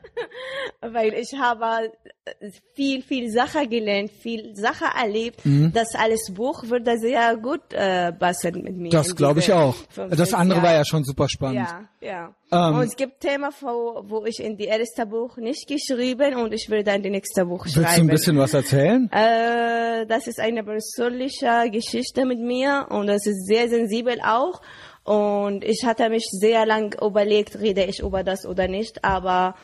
[0.92, 1.92] Weil ich habe
[2.25, 5.44] äh, viel, viel Sache gelernt, viel Sache erlebt.
[5.44, 5.72] Mhm.
[5.72, 8.90] Das alles Buch würde sehr gut äh, passen mit mir.
[8.90, 9.75] Das glaube ich auch.
[10.11, 10.79] Das andere war Jahre.
[10.79, 11.68] ja schon super spannend.
[12.01, 12.68] Ja, ja.
[12.70, 16.53] Ähm, und es gibt Themen, wo, wo ich in die erste Buch nicht geschrieben und
[16.53, 18.03] ich will dann die nächste Buch Willst du schreiben.
[18.03, 19.11] ein bisschen was erzählen?
[19.11, 24.61] Äh, das ist eine persönliche Geschichte mit mir und das ist sehr sensibel auch.
[25.05, 29.55] Und ich hatte mich sehr lang überlegt, rede ich über das oder nicht, aber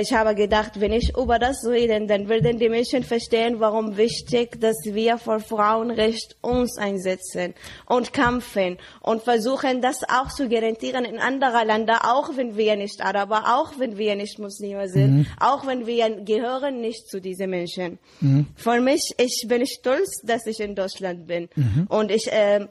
[0.00, 4.60] ich habe gedacht, wenn ich über das rede, dann werden die Menschen verstehen, warum wichtig,
[4.60, 7.54] dass wir für Frauenrecht uns einsetzen
[7.86, 13.00] und kämpfen und versuchen, das auch zu garantieren in anderen Ländern, auch wenn wir nicht
[13.00, 17.98] Araber, auch wenn wir nicht Muslime sind, auch wenn wir gehören nicht zu diesen Menschen.
[18.56, 21.48] Für mich, ich bin stolz, dass ich in Deutschland bin.
[21.88, 22.66] Und ich äh,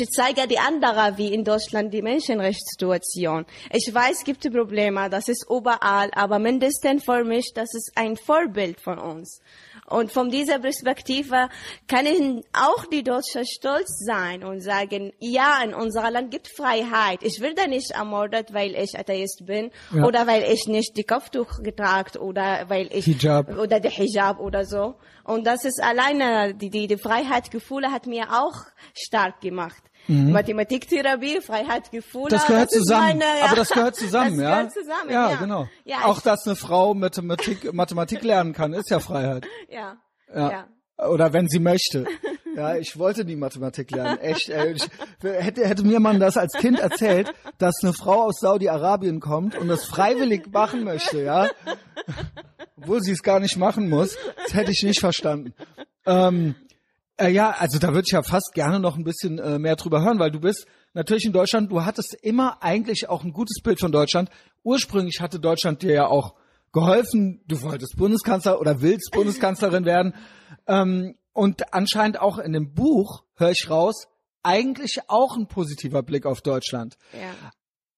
[0.00, 3.44] ich zeige die anderen, wie in Deutschland die Menschenrechtssituation.
[3.72, 8.16] Ich weiß, es gibt Probleme, das ist überall, aber mindestens für mich, das ist ein
[8.16, 9.40] Vorbild von uns.
[9.88, 11.48] Und von dieser Perspektive
[11.88, 12.20] kann ich
[12.52, 17.18] auch die Deutschen stolz sein und sagen, ja, in unserem Land gibt Freiheit.
[17.22, 20.04] Ich werde nicht ermordet, weil ich Atheist bin Ja.
[20.04, 23.48] oder weil ich nicht die Kopftuch getragen oder weil ich Hijab.
[23.58, 24.94] oder der Hijab oder so.
[25.24, 28.54] Und das ist alleine, die, die, die Freiheitsgefühle hat mir auch
[28.94, 29.82] stark gemacht.
[30.08, 32.24] Mathematiktherapie, Freiheitsgefühle.
[32.24, 32.28] Mhm.
[32.30, 33.18] Das gehört ist zusammen.
[33.18, 33.44] Meine, ja.
[33.46, 34.56] Aber das gehört zusammen, das ja?
[34.56, 35.68] Gehört zusammen, ja, ja, genau.
[35.84, 39.46] Ja, Auch dass eine Frau Mathematik, Mathematik lernen kann, ist ja Freiheit.
[39.68, 39.96] ja,
[40.34, 40.50] Ja.
[40.50, 40.66] ja.
[41.08, 42.06] Oder wenn sie möchte.
[42.54, 44.18] Ja, ich wollte nie Mathematik lernen.
[44.18, 44.50] Echt.
[44.50, 44.72] Ey.
[44.74, 44.86] Ich,
[45.22, 49.68] hätte, hätte mir man das als Kind erzählt, dass eine Frau aus Saudi-Arabien kommt und
[49.68, 51.48] das freiwillig machen möchte, ja.
[52.76, 54.18] Obwohl sie es gar nicht machen muss.
[54.44, 55.54] Das hätte ich nicht verstanden.
[56.04, 56.54] Ähm,
[57.16, 60.02] äh, ja, also da würde ich ja fast gerne noch ein bisschen äh, mehr drüber
[60.02, 63.80] hören, weil du bist natürlich in Deutschland, du hattest immer eigentlich auch ein gutes Bild
[63.80, 64.30] von Deutschland.
[64.62, 66.34] Ursprünglich hatte Deutschland dir ja auch
[66.72, 70.14] geholfen, du wolltest Bundeskanzler oder willst Bundeskanzlerin werden.
[70.66, 74.08] Ähm, und anscheinend auch in dem Buch, höre ich raus,
[74.42, 76.96] eigentlich auch ein positiver Blick auf Deutschland.
[77.12, 77.52] ja.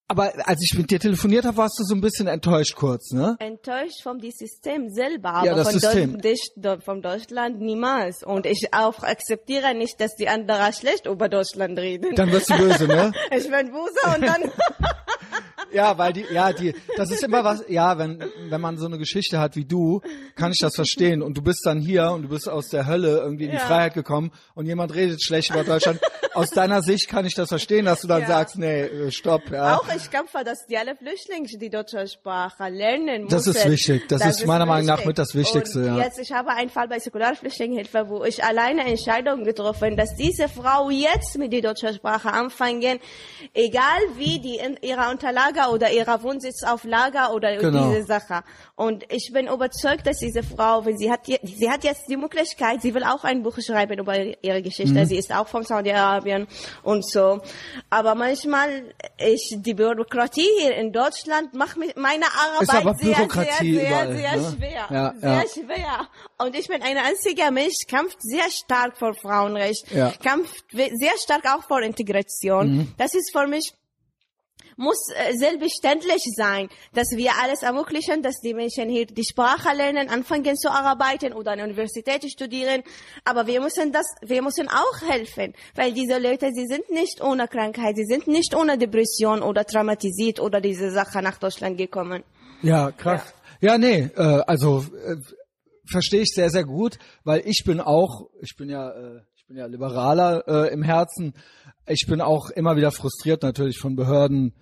[0.07, 3.37] Aber als ich mit dir telefoniert habe, warst du so ein bisschen enttäuscht kurz, ne?
[3.39, 6.13] Enttäuscht vom System selber, aber Ja, das von, System.
[6.21, 8.23] Deu dich- Deu- von Deutschland niemals.
[8.23, 12.15] Und ich auch akzeptiere nicht, dass die anderen schlecht über Deutschland reden.
[12.17, 13.13] Dann wirst du böse, ne?
[13.31, 14.43] ich bin Buser und dann
[15.75, 18.97] Ja, weil die, ja, die, das ist immer was, ja, wenn, wenn man so eine
[18.99, 20.01] Geschichte hat wie du,
[20.37, 21.23] kann ich das verstehen.
[21.23, 23.63] Und du bist dann hier und du bist aus der Hölle irgendwie in die Ja.
[23.67, 26.01] Freiheit gekommen und jemand redet schlecht über Deutschland.
[26.35, 28.29] Aus deiner Sicht kann ich das verstehen, dass du dann Ja.
[28.29, 29.77] sagst, nee, äh, stopp, ja.
[29.77, 33.59] Auch ich kämpfe, dass die alle Flüchtlinge die deutsche Sprache lernen Das müssen.
[33.59, 34.09] ist wichtig.
[34.09, 35.99] Das ist meiner Meinung nach mit das Wichtigste, Und ja.
[36.05, 40.91] Jetzt, ich habe einen Fall bei Säkularflüchtlingshilfe, wo ich alleine Entscheidung getroffen, dass diese Frau
[40.91, 42.99] jetzt mit der deutschen Sprache anfangen,
[43.53, 47.89] egal wie die in ihrer Unterlage oder ihrer Wohnsitz auf Lager oder Genau.
[47.91, 48.43] diese Sache.
[48.77, 52.83] Und ich bin überzeugt, dass diese Frau, wenn sie hat, sie hat jetzt die Möglichkeit,
[52.83, 55.01] sie will auch ein Buch schreiben über ihre Geschichte.
[55.01, 55.07] Mhm.
[55.07, 56.47] Sie ist auch von Saudi-Arabien
[56.83, 57.41] und so.
[57.91, 63.63] Aber manchmal ich die Bürokratie hier in Deutschland macht mich meine Arbeit sehr, sehr, sehr,
[63.63, 64.55] überall, sehr ne?
[64.57, 64.87] schwer.
[64.91, 65.43] Ja, sehr ja.
[65.53, 66.09] schwer.
[66.39, 70.11] Und ich bin ein einziger Mensch, kämpft sehr stark für Frauenrecht, Ja.
[70.23, 72.77] kämpft sehr stark auch für Integration.
[72.77, 72.95] Mhm.
[72.99, 73.73] Das ist für mich
[74.77, 80.09] muss äh, selbstverständlich sein, dass wir alles ermöglichen, dass die Menschen hier die Sprache lernen,
[80.09, 82.83] anfangen zu arbeiten oder an der Universität studieren.
[83.25, 87.49] Aber wir müssen das, wir müssen auch helfen, weil diese Leute, sie sind nicht ohne
[87.49, 92.25] Krankheit, sie sind nicht ohne Depression oder traumatisiert oder diese Sache nach Deutschland gekommen.
[92.63, 93.35] Ja, krass.
[93.61, 95.17] Ja, ja nee, äh, also äh,
[95.91, 99.57] verstehe ich sehr, sehr gut, weil ich bin auch, ich bin ja, äh, ich bin
[99.57, 101.35] ja Liberaler äh, im Herzen.
[101.87, 104.55] Ich bin auch immer wieder frustriert natürlich von Behörden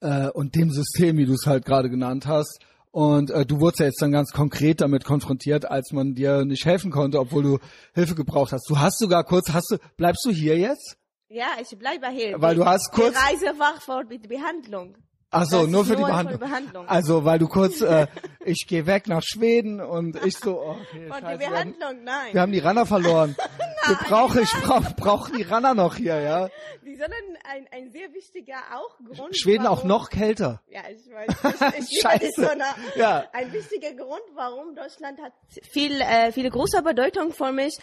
[0.00, 2.60] äh, und dem System, wie du es halt gerade genannt hast.
[2.90, 6.64] Und äh, du wurdest ja jetzt dann ganz konkret damit konfrontiert, als man dir nicht
[6.64, 7.58] helfen konnte, obwohl du
[7.94, 8.68] Hilfe gebraucht hast.
[8.70, 10.96] Du hast sogar kurz, hast du, bleibst du hier jetzt?
[11.28, 12.40] Ja, ich bleibe hier.
[12.40, 14.96] Weil du hast kurz- Die Reise war vor mit Behandlung.
[15.30, 16.38] Ach so, nur für die nur Behandlung.
[16.38, 16.88] für Behandlung.
[16.88, 18.06] Also, weil du kurz, äh,
[18.44, 21.74] ich gehe weg nach Schweden und ich so, oh, okay, Von scheiße, der wir haben,
[21.78, 22.32] Behandlung, nein.
[22.34, 23.36] wir haben die Runner verloren.
[23.86, 26.48] wir brauchen, ich brauch, brauch die Runner noch hier, ja.
[26.82, 27.10] Die sollen
[27.44, 29.36] ein, ein sehr wichtiger auch Grund.
[29.36, 30.62] Schweden auch warum- noch kälter.
[30.70, 31.72] Ja, ich weiß.
[31.78, 32.18] Ich, ich Scheiße.
[32.34, 32.64] die Sonne.
[32.96, 33.24] Ja.
[33.34, 35.32] Ein wichtiger Grund, warum Deutschland hat
[35.70, 37.76] viel, äh, viel große Bedeutung für mich.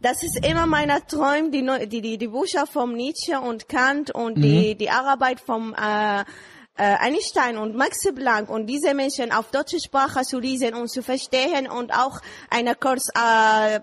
[0.00, 4.36] Das ist immer meiner Traum, die, die, die, die Bücher vom Nietzsche und Kant und
[4.38, 4.42] Mhm.
[4.42, 6.24] die, die Arbeit vom, äh,
[6.76, 11.02] äh, Einstein und Max Planck und diese Menschen auf deutsche Sprache zu lesen und zu
[11.02, 13.80] verstehen und auch eine Kurs, äh,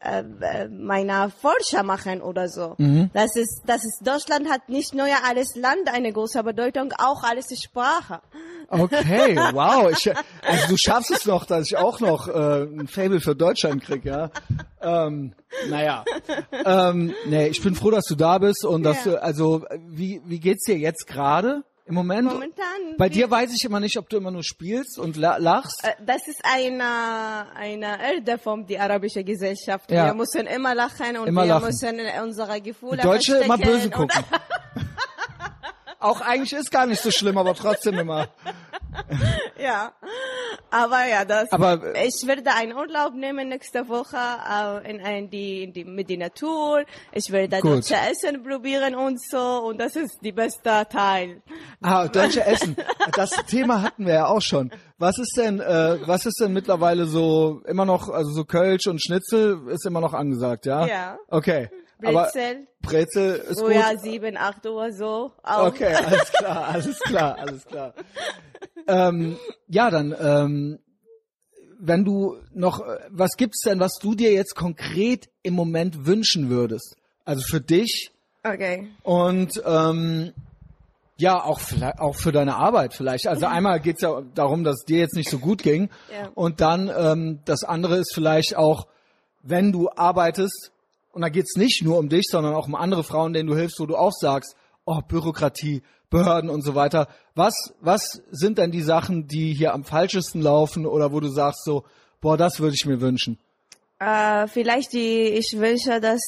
[0.00, 2.74] äh, äh, meiner Forscher machen oder so.
[2.78, 3.10] Mhm.
[3.12, 7.46] Das ist, das ist, Deutschland hat nicht nur alles Land eine große Bedeutung, auch alles
[7.60, 8.20] Sprache.
[8.68, 9.90] Okay, wow.
[9.90, 10.08] Ich,
[10.46, 14.04] also du schaffst es noch, dass ich auch noch äh, ein Fable für Deutschland krieg,
[14.04, 14.30] ja.
[14.80, 15.32] Ähm,
[15.68, 16.04] naja.
[16.64, 19.12] Ähm, nee, ich bin froh, dass du da bist und dass Ja.
[19.12, 22.24] du, also wie, wie geht's dir jetzt gerade im Moment?
[22.30, 22.64] Momentan.
[22.96, 25.82] Bei dir weiß ich immer nicht, ob du immer nur spielst und la lachst.
[25.84, 29.90] Äh, Das ist eine, eine Erde von die arabische Gesellschaft.
[29.90, 30.06] Ja.
[30.06, 31.66] Wir müssen immer lachen und Immer wir lachen.
[31.66, 34.22] müssen unsere Gefühle Deutsche immer böse gucken.
[36.00, 38.28] Auch eigentlich ist gar nicht so schlimm, aber trotzdem immer.
[39.62, 39.92] ja,
[40.70, 41.50] aber ja, das.
[41.52, 45.84] Aber, äh, ich werde einen Urlaub nehmen nächste Woche äh, in, ein, die, in die,
[45.84, 46.84] mit der Natur.
[47.12, 47.72] Ich werde Gut.
[47.72, 51.42] deutsche Essen probieren und so und das ist die beste Teil.
[51.82, 52.76] Ah, deutsche Essen.
[53.14, 54.70] Das Thema hatten wir ja auch schon.
[54.98, 59.02] Was ist denn, äh, was ist denn mittlerweile so immer noch, also so Kölsch und
[59.02, 60.86] Schnitzel ist immer noch angesagt, ja?
[60.86, 61.18] Ja.
[61.28, 61.68] Okay.
[62.04, 64.02] Aber Brezel, Brezel ist oh ja, gut.
[64.02, 65.32] sieben, acht Uhr so.
[65.42, 65.66] Auch.
[65.68, 67.94] Okay, alles klar, alles klar, alles klar.
[68.86, 69.36] ähm,
[69.68, 70.78] ja, dann, ähm,
[71.80, 76.96] wenn du noch, was gibt's denn, was du dir jetzt konkret im Moment wünschen würdest?
[77.24, 78.10] Also für dich
[78.44, 78.88] Okay.
[79.02, 80.32] und ähm,
[81.16, 83.26] ja, auch vielleicht, auch für deine Arbeit vielleicht.
[83.26, 85.90] Also einmal geht's ja darum, dass es dir jetzt nicht so gut ging.
[86.12, 86.30] Ja.
[86.34, 88.86] Und dann ähm, das andere ist vielleicht auch,
[89.42, 90.70] wenn du arbeitest,
[91.12, 93.80] und da geht's nicht nur um dich, sondern auch um andere Frauen, denen du hilfst,
[93.80, 97.08] wo du auch sagst, oh, Bürokratie, Behörden und so weiter.
[97.34, 101.64] Was, was sind denn die Sachen, die hier am falschesten laufen oder wo du sagst
[101.64, 101.84] so,
[102.20, 103.38] boah, das würde ich mir wünschen?
[104.00, 106.22] Äh, vielleicht die, ich wünsche, dass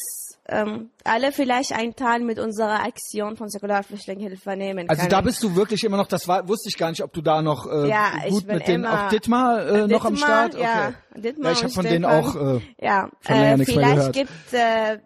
[0.48, 5.11] ähm, alle vielleicht einen Teil mit unserer Aktion von Säkularflüchtlingshilfe nehmen Also können.
[5.11, 7.40] da bist du wirklich immer noch, das war, wusste ich gar nicht, ob du da
[7.42, 10.54] noch äh, Ja, gut mit denen, auch Dittmar äh, noch am Dittmar, Start?
[10.59, 12.24] Ja, Dittmar ja ich habe von denen Stefan.
[12.24, 14.12] auch, äh, ja, äh, vielleicht gehört.
[14.14, 14.98] gibt äh,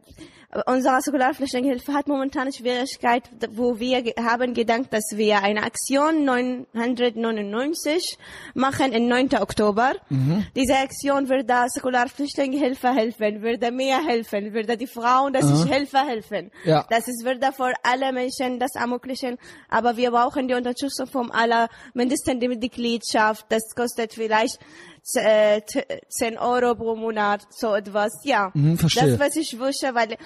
[0.66, 8.16] unsere Säkularflüchtlingshilfe hat momentan Schwierigkeit, wo wir haben gedacht, dass wir eine Aktion 999
[8.54, 9.30] machen im 9.
[9.40, 9.94] Oktober.
[10.08, 10.46] Mhm.
[10.54, 15.98] Diese Aktion wird der Säkularflüchtlingshilfe helfen, würde mir helfen, würde die Frauen, dass ich Hilfe
[15.98, 16.50] helfen.
[16.64, 16.86] Ja.
[16.88, 19.38] Das ist würde für alle Menschen das ermöglichen,
[19.68, 23.46] aber wir brauchen die Unterstützung von aller, mindestens die Mitgliedschaft.
[23.48, 24.58] Das kostet vielleicht
[25.04, 28.12] 10 Euro pro Monat, so etwas.
[28.24, 29.10] Ja, Mhm, verstehe.
[29.10, 30.16] das was ich wünsche, weil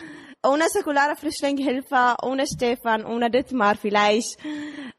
[0.47, 4.39] ohne säkulare Flüchtlingshilfe, ohne Stefan, ohne Dittmar vielleicht,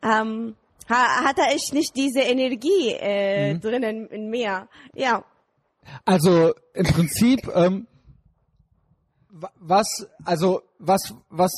[0.03, 0.55] ähm,
[0.89, 3.61] ha hatte ich nicht diese Energie äh, Mhm.
[3.61, 4.67] drinnen in mir.
[4.95, 5.23] Ja.
[6.05, 7.87] Also im Prinzip, ähm,
[9.29, 11.51] wa- was, also was, was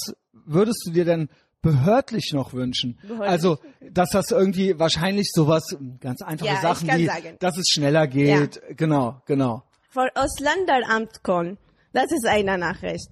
[0.45, 1.27] würdest du dir denn
[1.61, 2.97] behördlich noch wünschen?
[3.01, 3.29] Behördlich?
[3.29, 3.57] Also,
[3.91, 5.63] dass das irgendwie wahrscheinlich sowas,
[5.99, 7.35] ganz einfache Ja, Sachen wie, sagen.
[7.39, 8.61] dass es schneller geht.
[8.77, 9.63] Genau, genau.
[9.89, 11.57] Vor Ausländeramt kommen.
[11.93, 13.09] Das ist eine Nachricht.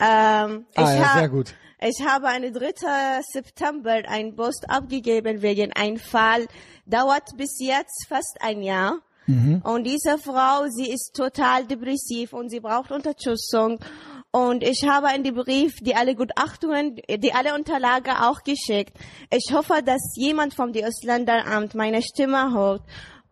[0.00, 1.54] Ähm, ich, Ah, ja, sehr gut.
[1.80, 3.20] ich habe am 3.
[3.32, 6.46] September einen Post abgegeben wegen einem Fall.
[6.86, 8.98] Dauert bis jetzt fast ein Jahr.
[9.26, 9.62] Mhm.
[9.64, 13.78] Und diese Frau, sie ist total depressiv und sie braucht Unterstützung.
[14.34, 18.92] Und ich habe in die Brief die alle Gutachtungen, die alle Unterlagen auch geschickt.
[19.30, 22.82] Ich hoffe, dass jemand vom Ausländeramt meine Stimme hört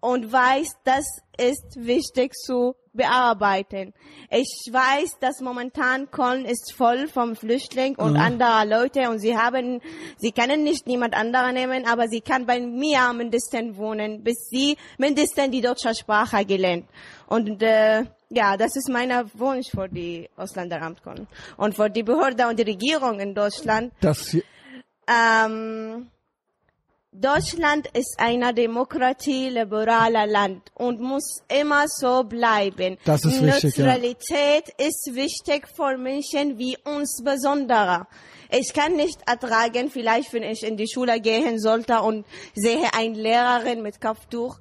[0.02, 1.04] und weiß, das
[1.38, 3.94] ist wichtig zu bearbeiten.
[4.30, 9.80] Ich weiß, dass momentan Köln ist voll vom Flüchtling und anderer Leute und sie haben,
[10.18, 14.76] sie können nicht niemand anderer nehmen, aber sie kann bei mir mindestens wohnen, bis sie
[14.98, 16.86] mindestens die deutsche Sprache gelernt.
[17.28, 22.48] Und äh, ja, das ist mein Wunsch für die Ausländeramt Köln und für die Behörde
[22.48, 23.92] und die Regierung in Deutschland.
[24.00, 24.36] Das,
[25.06, 26.10] Ähm,
[27.14, 32.96] Deutschland ist eine Demokratie, liberaler Land und muss immer so bleiben.
[33.04, 33.84] Das ist wichtig, ja.
[33.84, 38.08] Neutralität ist wichtig für Menschen wie uns besonderer.
[38.50, 43.14] Ich kann nicht ertragen, vielleicht wenn ich in die Schule gehen sollte und sehe eine
[43.14, 44.58] Lehrerin mit Kopftuch.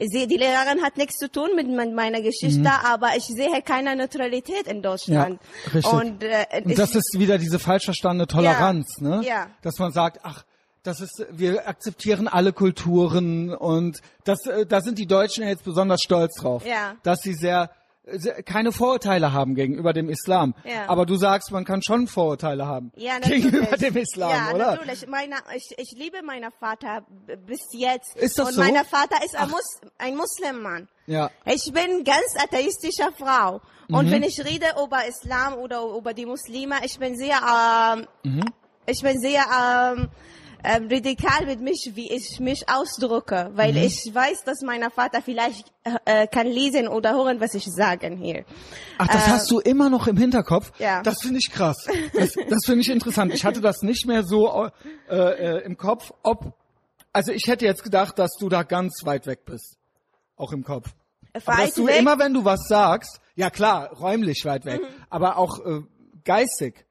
[0.00, 3.94] Sehe, die Lehrerin hat nichts zu tun mit me- meiner Geschichte, aber ich sehe keine
[3.94, 4.82] Neutralität in Mhm.
[4.82, 5.40] ja, Deutschland.
[5.72, 5.92] richtig.
[5.92, 9.24] Und, äh, Und ich- das ist wieder diese falsch verstandene Toleranz, Ja, ne?
[9.24, 9.46] ja.
[9.62, 10.42] Dass man sagt, ach,
[10.82, 16.02] das ist, wir akzeptieren alle Kulturen und das, äh, da sind die Deutschen jetzt besonders
[16.02, 16.94] stolz drauf, Ja.
[17.02, 17.70] dass sie sehr,
[18.04, 20.54] sehr keine Vorurteile haben gegenüber dem Islam.
[20.64, 20.88] Ja.
[20.88, 24.72] Aber du sagst, man kann schon Vorurteile haben Ja, gegenüber dem Islam, ja, oder?
[24.72, 25.06] natürlich.
[25.06, 27.06] Meine, ich, ich liebe meinen Vater
[27.46, 28.16] bis jetzt.
[28.16, 28.60] Ist das Und so?
[28.62, 30.88] mein Vater ist ein, Mus ein Muslimmann.
[31.06, 31.30] Ja.
[31.44, 33.60] Ich bin ganz atheistische Frau.
[33.88, 34.10] Und Mhm.
[34.10, 38.44] wenn ich rede über Islam oder über die Muslime, ich bin sehr, ähm, Mhm.
[38.86, 39.44] ich bin sehr
[39.96, 40.08] ähm,
[40.64, 43.78] ähm, radikal mit mich, wie ich mich ausdrücke, weil Mhm.
[43.78, 45.72] ich weiß, dass mein Vater vielleicht
[46.04, 48.44] äh, kann lesen oder hören, was ich sage hier.
[48.98, 50.72] Ach, das hast du immer noch im Hinterkopf?
[50.78, 51.02] Äh, ja.
[51.02, 51.86] Das finde ich krass.
[52.14, 53.34] Das, das finde ich interessant.
[53.34, 54.68] Ich hatte das nicht mehr so
[55.08, 56.52] äh, äh, im Kopf, ob,
[57.12, 59.76] also ich hätte jetzt gedacht, dass du da ganz weit weg bist.
[60.36, 60.88] Auch im Kopf.
[61.34, 61.98] Aber dass Weit du weg?
[61.98, 64.86] immer, wenn du was sagst, ja klar, räumlich weit weg, Mhm.
[65.10, 65.80] aber auch äh,
[66.24, 66.84] geistig.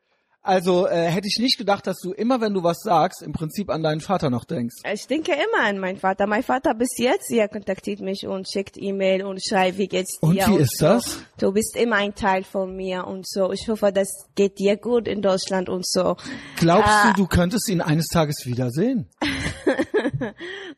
[0.43, 3.69] Also äh, hätte ich nicht gedacht, dass du immer, wenn du was sagst, im Prinzip
[3.69, 4.75] an deinen Vater noch denkst.
[4.91, 6.25] Ich denke immer an meinen Vater.
[6.25, 10.27] Mein Vater bis jetzt, er kontaktiert mich und schickt E-Mail und schreibt, wie geht's dir?
[10.27, 10.85] Und wie ist so.
[10.87, 11.19] das?
[11.39, 13.51] Du bist immer ein Teil von mir und so.
[13.51, 16.15] Ich hoffe, das geht dir gut in Deutschland und so.
[16.57, 17.13] Glaubst Ah.
[17.13, 19.07] du, du könntest ihn eines Tages wiedersehen?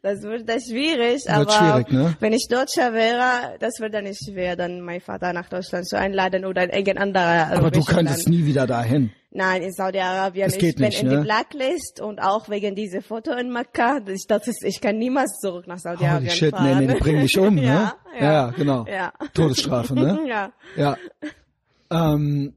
[0.01, 2.15] Das wird das schwierig, aber schwierig, ne?
[2.19, 6.45] wenn ich Deutscher wäre, das würde nicht schwer, dann meinen Vater nach Deutschland zu einladen
[6.45, 9.11] oder in irgendein anderer Aber du könntest nie wieder dahin.
[9.35, 10.49] Nein, in Saudi-Arabien.
[10.49, 11.17] Ich bin nicht, in ne?
[11.17, 13.99] die Blacklist und auch wegen dieser Foto in Mekka.
[14.07, 16.85] Ich dachte, ich kann niemals zurück nach Saudi-Arabien shit, nee, fahren.
[16.85, 17.63] nee, die bringen dich um, ne?
[17.63, 18.85] Ja, ja, ja genau.
[18.87, 19.11] Ja.
[19.33, 20.19] Todesstrafe, ne?
[20.27, 20.51] Ja.
[20.75, 20.97] Ja.
[21.89, 22.53] Ähm,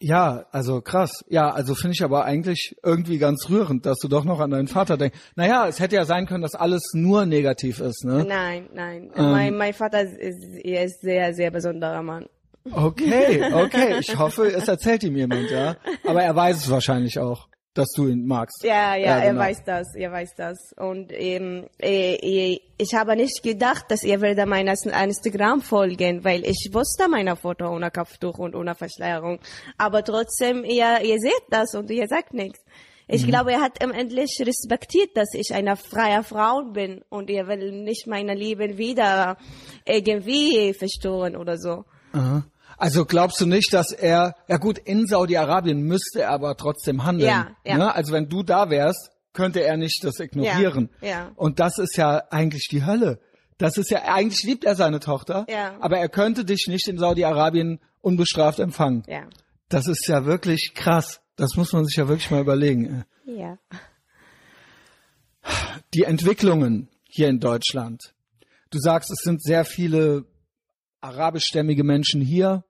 [0.00, 1.24] ja, also krass.
[1.28, 4.68] Ja, also finde ich aber eigentlich irgendwie ganz rührend, dass du doch noch an deinen
[4.68, 5.16] Vater denkst.
[5.36, 8.24] Naja, es hätte ja sein können, dass alles nur negativ ist, ne?
[8.28, 9.12] Nein, nein.
[9.16, 9.30] Ähm.
[9.30, 12.26] mein, mein Vater ist, er ist sehr, sehr besonderer Mann.
[12.70, 13.98] Okay, okay.
[14.00, 15.76] Ich hoffe, es erzählt ihm jemand, ja.
[16.06, 18.62] Aber er weiß es wahrscheinlich auch, dass du ihn magst.
[18.64, 19.40] Ja, ja, er genau.
[19.40, 20.72] weiß das, er weiß das.
[20.76, 26.44] Und ähm, äh, äh, ich habe nicht gedacht, dass er würde meiner Instagram folgen, weil
[26.46, 29.40] ich wusste meine Foto ohne Kopftuch und ohne Verschleierung.
[29.76, 32.60] Aber trotzdem, ihr, ihr seht das und ihr sagt nichts.
[33.08, 33.14] Mhm.
[33.14, 37.72] Ich glaube, er hat endlich respektiert, dass ich eine freie Frau bin und er will
[37.72, 39.36] nicht meine Liebe wieder
[39.84, 41.84] irgendwie verstören oder so.
[42.12, 42.44] Aha.
[42.78, 47.28] Also glaubst du nicht, dass er, ja gut, in Saudi-Arabien müsste er aber trotzdem handeln.
[47.28, 47.78] Ja, ja.
[47.78, 47.94] Ne?
[47.94, 50.90] Also wenn du da wärst, könnte er nicht das ignorieren.
[51.00, 51.32] Ja, ja.
[51.36, 53.20] Und das ist ja eigentlich die Hölle.
[53.58, 55.76] Das ist ja, eigentlich liebt er seine Tochter, Ja.
[55.80, 59.04] aber er könnte dich nicht in Saudi-Arabien unbestraft empfangen.
[59.06, 59.22] Ja.
[59.68, 61.20] Das ist ja wirklich krass.
[61.36, 63.04] Das muss man sich ja wirklich mal überlegen.
[63.26, 63.58] Ja.
[65.94, 68.14] Die Entwicklungen hier in Deutschland.
[68.70, 70.24] Du sagst, es sind sehr viele
[71.04, 72.64] arabischstämmige Menschen hier.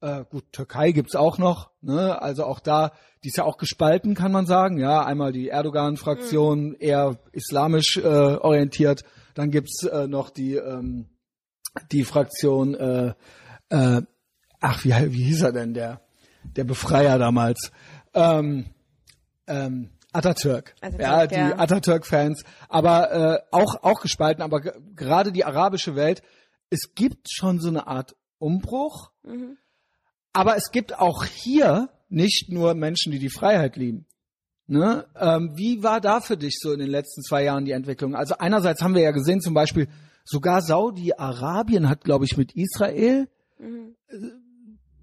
[0.00, 1.70] Äh, gut, Türkei gibt's auch noch.
[1.80, 2.20] Ne?
[2.22, 4.78] Also auch da, die ist ja auch gespalten, kann man sagen.
[4.78, 9.02] Ja, einmal die Erdogan-Fraktion, eher islamisch äh, orientiert.
[9.34, 11.08] Dann gibt's äh, noch die ähm,
[11.92, 12.74] die Fraktion.
[12.74, 13.14] Äh,
[13.70, 14.02] äh,
[14.60, 16.00] ach, wie wie hieß er denn der
[16.56, 17.70] der Befreier damals?
[18.14, 18.66] Ähm,
[19.46, 20.74] ähm, Atatürk.
[20.80, 21.58] Atatürk, ja, die ja.
[21.58, 26.22] Atatürk-Fans, aber äh, auch auch gespalten, aber ge- gerade die arabische Welt,
[26.70, 29.10] es gibt schon so eine Art Umbruch,
[30.32, 34.06] aber es gibt auch hier nicht nur Menschen, die die Freiheit lieben.
[34.66, 35.06] Ne?
[35.16, 38.14] Ähm, wie war da für dich so in den letzten zwei Jahren die Entwicklung?
[38.14, 39.88] Also einerseits haben wir ja gesehen, zum Beispiel
[40.24, 43.28] sogar Saudi-Arabien hat, glaube ich, mit Israel
[43.58, 44.16] äh,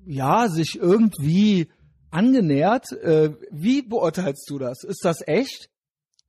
[0.06, 1.70] ja sich irgendwie
[2.12, 2.92] angenähert.
[2.92, 4.84] Äh, wie beurteilst du das?
[4.84, 5.70] Ist das echt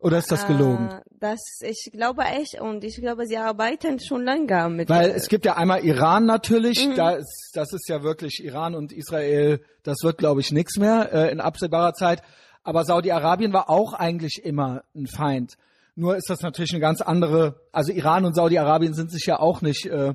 [0.06, 0.88] oder ist das gelogen?
[0.88, 4.88] Äh, das, ich glaube echt und ich glaube, sie arbeiten schon länger mit.
[4.88, 8.92] Weil es gibt ja einmal Iran natürlich, da ist, das ist ja wirklich Iran und
[8.92, 12.22] Israel, das wird glaube ich nichts mehr äh, in absehbarer Zeit.
[12.62, 15.54] Aber Saudi-Arabien war auch eigentlich immer ein Feind.
[15.96, 19.60] Nur ist das natürlich eine ganz andere, also Iran und Saudi-Arabien sind sich ja auch
[19.60, 20.14] nicht äh,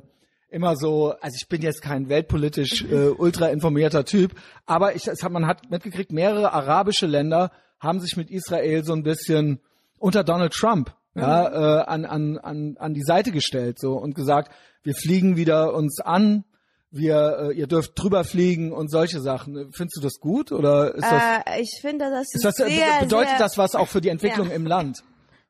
[0.49, 4.35] immer so, also ich bin jetzt kein weltpolitisch äh, ultra informierter Typ,
[4.65, 8.93] aber ich, es hat, man hat mitgekriegt, mehrere arabische Länder haben sich mit Israel so
[8.93, 9.59] ein bisschen
[10.01, 14.51] unter Donald Trump ja, äh, an, an, an, an die Seite gestellt so und gesagt,
[14.83, 16.45] wir fliegen wieder uns an,
[16.89, 19.71] wir, äh, ihr dürft drüber fliegen und solche Sachen.
[19.73, 21.23] Findest du das gut oder ist das?
[21.45, 24.49] Äh, ich finde, das ist, das sehr, bedeutet sehr, das was auch für die Entwicklung
[24.49, 24.55] Ja.
[24.55, 25.03] im Land?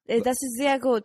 [0.08, 1.04] Äh, Das ist sehr gut.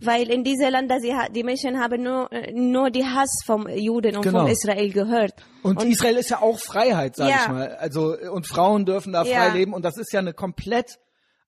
[0.00, 4.16] Weil in diese Länder, sie, die Menschen haben nur, äh, nur die Hass vom Juden
[4.16, 4.40] und Genau.
[4.40, 5.32] von Israel gehört.
[5.62, 7.36] Und, Israel ist ja auch Freiheit, sag Ja.
[7.42, 7.68] ich mal.
[7.76, 9.36] Also und Frauen dürfen da Ja.
[9.44, 10.98] frei leben und das ist ja eine komplett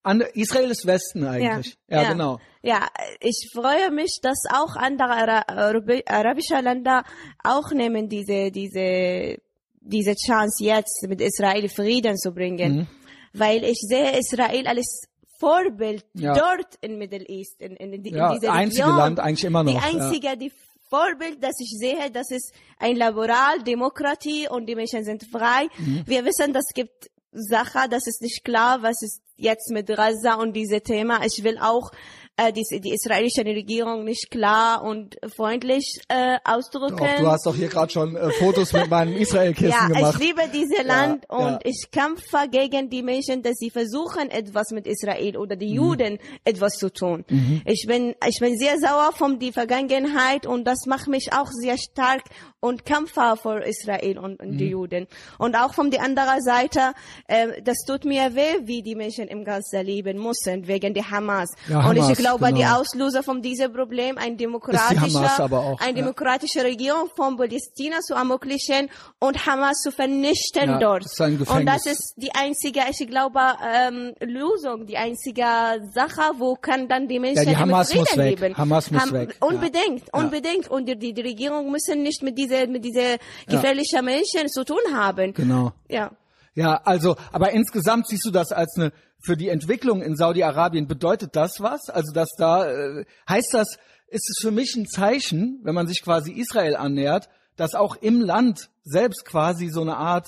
[0.02, 0.30] andere.
[0.34, 1.76] Israel ist Westen eigentlich.
[1.88, 2.38] Ja, genau.
[2.62, 2.86] Ja,
[3.20, 7.04] ich freue mich, dass auch andere Ara Arabi arabische Länder
[7.42, 9.38] auch nehmen diese, diese,
[9.80, 12.76] diese Chance jetzt mit Israel Frieden zu bringen.
[12.78, 12.86] Mhm.
[13.34, 15.04] Weil ich sehe Israel als
[15.38, 16.34] Vorbild Ja.
[16.34, 18.98] dort in Middle East, in, in, in, die- Ja, in dieser einzige Region.
[18.98, 19.82] Land eigentlich immer noch, Die ja.
[20.02, 20.52] einzige, die
[20.90, 25.68] Vorbild, das ich sehe, das ist ein Liberal, Demokratie und die Menschen sind frei.
[25.78, 26.02] Mhm.
[26.06, 30.52] Wir wissen, das gibt Sachen, das ist nicht klar, was ist jetzt mit Gaza und
[30.52, 31.24] diese Thema.
[31.24, 31.92] Ich will auch
[32.38, 36.96] äh, die, die israelische Regierung nicht klar und freundlich äh, ausdrücken.
[36.96, 40.14] Doch, du hast doch hier gerade schon äh, Fotos mit meinem Israel-Kissen ja, gemacht.
[40.14, 41.36] ich liebe dieses Land ja.
[41.36, 45.58] und ich kämpfe gegen die Menschen, dass sie versuchen, etwas mit Israel oder Mhm.
[45.60, 47.24] die Juden etwas zu tun.
[47.64, 51.76] Ich bin, ich bin sehr sauer von die Vergangenheit und das macht mich auch sehr
[51.76, 52.22] stark
[52.60, 54.58] und kämpfe für Israel und, und Mhm.
[54.58, 55.06] die Juden.
[55.38, 56.92] Und auch von der anderen Seite,
[57.26, 61.50] äh, das tut mir weh, wie die Menschen im Gaza leben müssen, wegen der Hamas.
[61.68, 62.80] Ja, und Hamas, ich glaube, die genau.
[62.80, 66.04] Auslöser von diesem Problem, ein demokratischer, auch, eine ja.
[66.04, 71.04] demokratische Regierung von Palästina zu ermöglichen und Hamas zu vernichten Ja, dort.
[71.04, 73.40] das und das ist die einzige, ich glaube,
[73.74, 75.44] ähm, Lösung, die einzige
[75.92, 78.40] Sache, wo kann dann die Menschen die Hamas im muss Frieden weg.
[78.40, 78.56] leben.
[78.56, 79.36] Hamas muss weg.
[79.40, 79.46] Ja.
[79.48, 80.20] Unbedingt, Ja.
[80.20, 80.68] unbedingt.
[80.70, 84.78] Und die, die, die Regierung müssen nicht mit diese, mit diese gefährlichen Menschen zu tun
[84.92, 85.32] haben.
[85.32, 85.72] Genau.
[85.88, 86.10] Ja.
[86.58, 91.36] Ja, also, aber insgesamt siehst du das als eine, für die Entwicklung in Saudi-Arabien bedeutet
[91.36, 91.88] das was?
[91.88, 93.78] Also, dass da, äh, heißt das,
[94.08, 98.20] ist es für mich ein Zeichen, wenn man sich quasi Israel annähert, dass auch im
[98.20, 100.26] Land selbst quasi so eine Art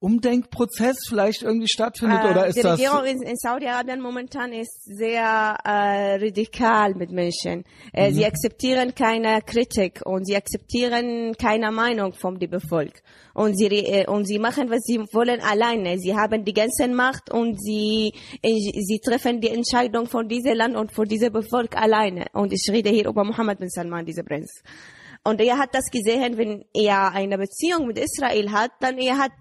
[0.00, 2.78] Umdenkprozess vielleicht irgendwie stattfindet Äh, oder ist die das?
[2.80, 7.64] Regierung in, in Saudi-Arabien momentan ist sehr äh, radikal mit Menschen.
[7.92, 8.14] Äh, Mhm.
[8.14, 13.02] Sie akzeptieren keine Kritik und sie akzeptieren keine Meinung der Bevölkerung.
[13.34, 15.98] Und sie, äh, und sie machen, was sie wollen alleine.
[15.98, 20.76] Sie haben die ganze Macht und sie, äh, sie treffen die Entscheidung von diesem Land
[20.76, 22.26] und von dieser Bevölkerung alleine.
[22.32, 24.62] Und ich rede hier über Mohammed bin Salman, dieser Prinz.
[25.22, 29.32] Und er hat das gesehen, wenn er eine Beziehung mit Israel hat, dann er hat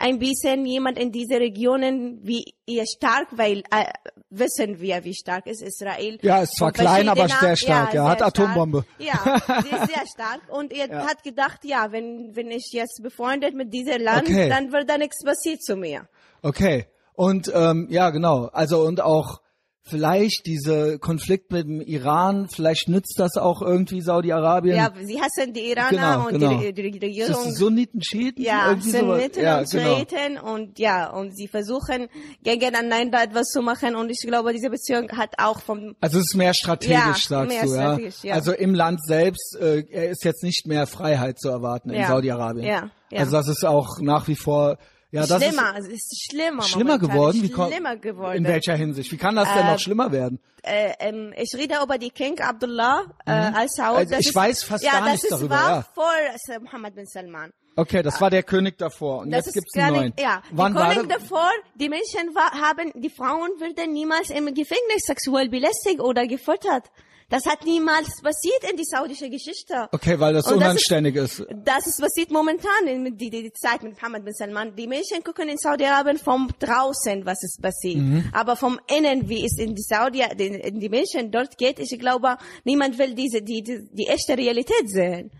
[0.00, 3.84] ein bisschen jemand in diese Regionen wie er stark, weil äh,
[4.30, 6.18] wissen wir, wie stark ist Israel.
[6.22, 7.92] Ja, ist zwar Und klein, aber sehr stark.
[7.94, 8.84] Ja, hat sehr Atombombe.
[8.98, 9.40] Stark.
[9.48, 10.40] Ja, sie ist sehr stark.
[10.48, 11.06] Und er Ja.
[11.06, 14.48] hat gedacht, ja, wenn, wenn ich jetzt befreundet mit diesem Land, Okay.
[14.48, 16.08] dann wird da nichts passiert zu mir.
[16.42, 16.86] Okay.
[17.12, 18.46] Und ähm, ja, genau.
[18.52, 19.42] Also und auch
[19.90, 24.76] vielleicht dieser Konflikt mit dem Iran, vielleicht nützt das auch irgendwie Saudi-Arabien.
[24.76, 26.58] Ja, sie hassen die Iraner Genau, und genau.
[26.60, 27.52] Die, die, die Ist das Regierung.
[27.54, 28.42] Sunniten, Schiiten?
[28.42, 28.90] Ja, irgendwie?
[28.90, 29.96] Sunniten ja, und genau.
[29.96, 32.08] Schiiten und ja, und sie versuchen
[32.42, 36.36] gegeneinander etwas zu machen und ich glaube, diese Beziehung hat auch vom Also es ist
[36.36, 37.82] mehr strategisch, Ja, sagst mehr du, ja?
[37.82, 38.34] strategisch, ja.
[38.34, 39.80] Also im Land selbst äh,
[40.10, 42.64] ist jetzt nicht mehr Freiheit zu erwarten in Saudi-Arabien.
[42.66, 43.18] ja, ja.
[43.20, 44.78] Also das ist auch nach wie vor
[45.12, 46.62] ja, das schlimmer, es ist schlimmer.
[46.62, 47.42] ist schlimmer momentan, geworden.
[47.42, 48.36] Wie schlimmer geworden.
[48.38, 49.10] In welcher Hinsicht?
[49.12, 50.38] Wie kann das denn Äh, noch schlimmer werden?
[50.62, 53.96] äh, ähm, ich rede über die King Abdullah äh, als Saud.
[53.96, 55.84] Also Das ich ist, weiß fast ja, gar das nichts ist darüber, War ja.
[55.94, 56.12] vor
[56.48, 57.50] äh, Mohammed bin Salman.
[57.76, 60.12] Okay, das war der König davor und Das jetzt ist gibt's einen neuen.
[60.18, 60.42] ja.
[60.50, 61.22] Wann die war König das?
[61.22, 66.90] davor, die Menschen war, haben, die Frauen werden niemals im Gefängnis sexuell belästigt oder gefoltert.
[67.30, 69.88] Das hat niemals passiert in die saudische Geschichte.
[69.92, 71.44] Okay, weil das das unanständig ist.
[71.64, 74.74] Das ist passiert momentan in die, die, die Zeit mit Mohammed bin Salman.
[74.74, 77.98] Die Menschen gucken in Saudi-Arabien vom draußen, was ist passiert.
[77.98, 78.24] Mhm.
[78.32, 82.36] Aber vom innen, wie es in die Saudi, in die Menschen dort geht, ich glaube,
[82.64, 85.30] niemand will diese, die, die, die echte Realität sehen.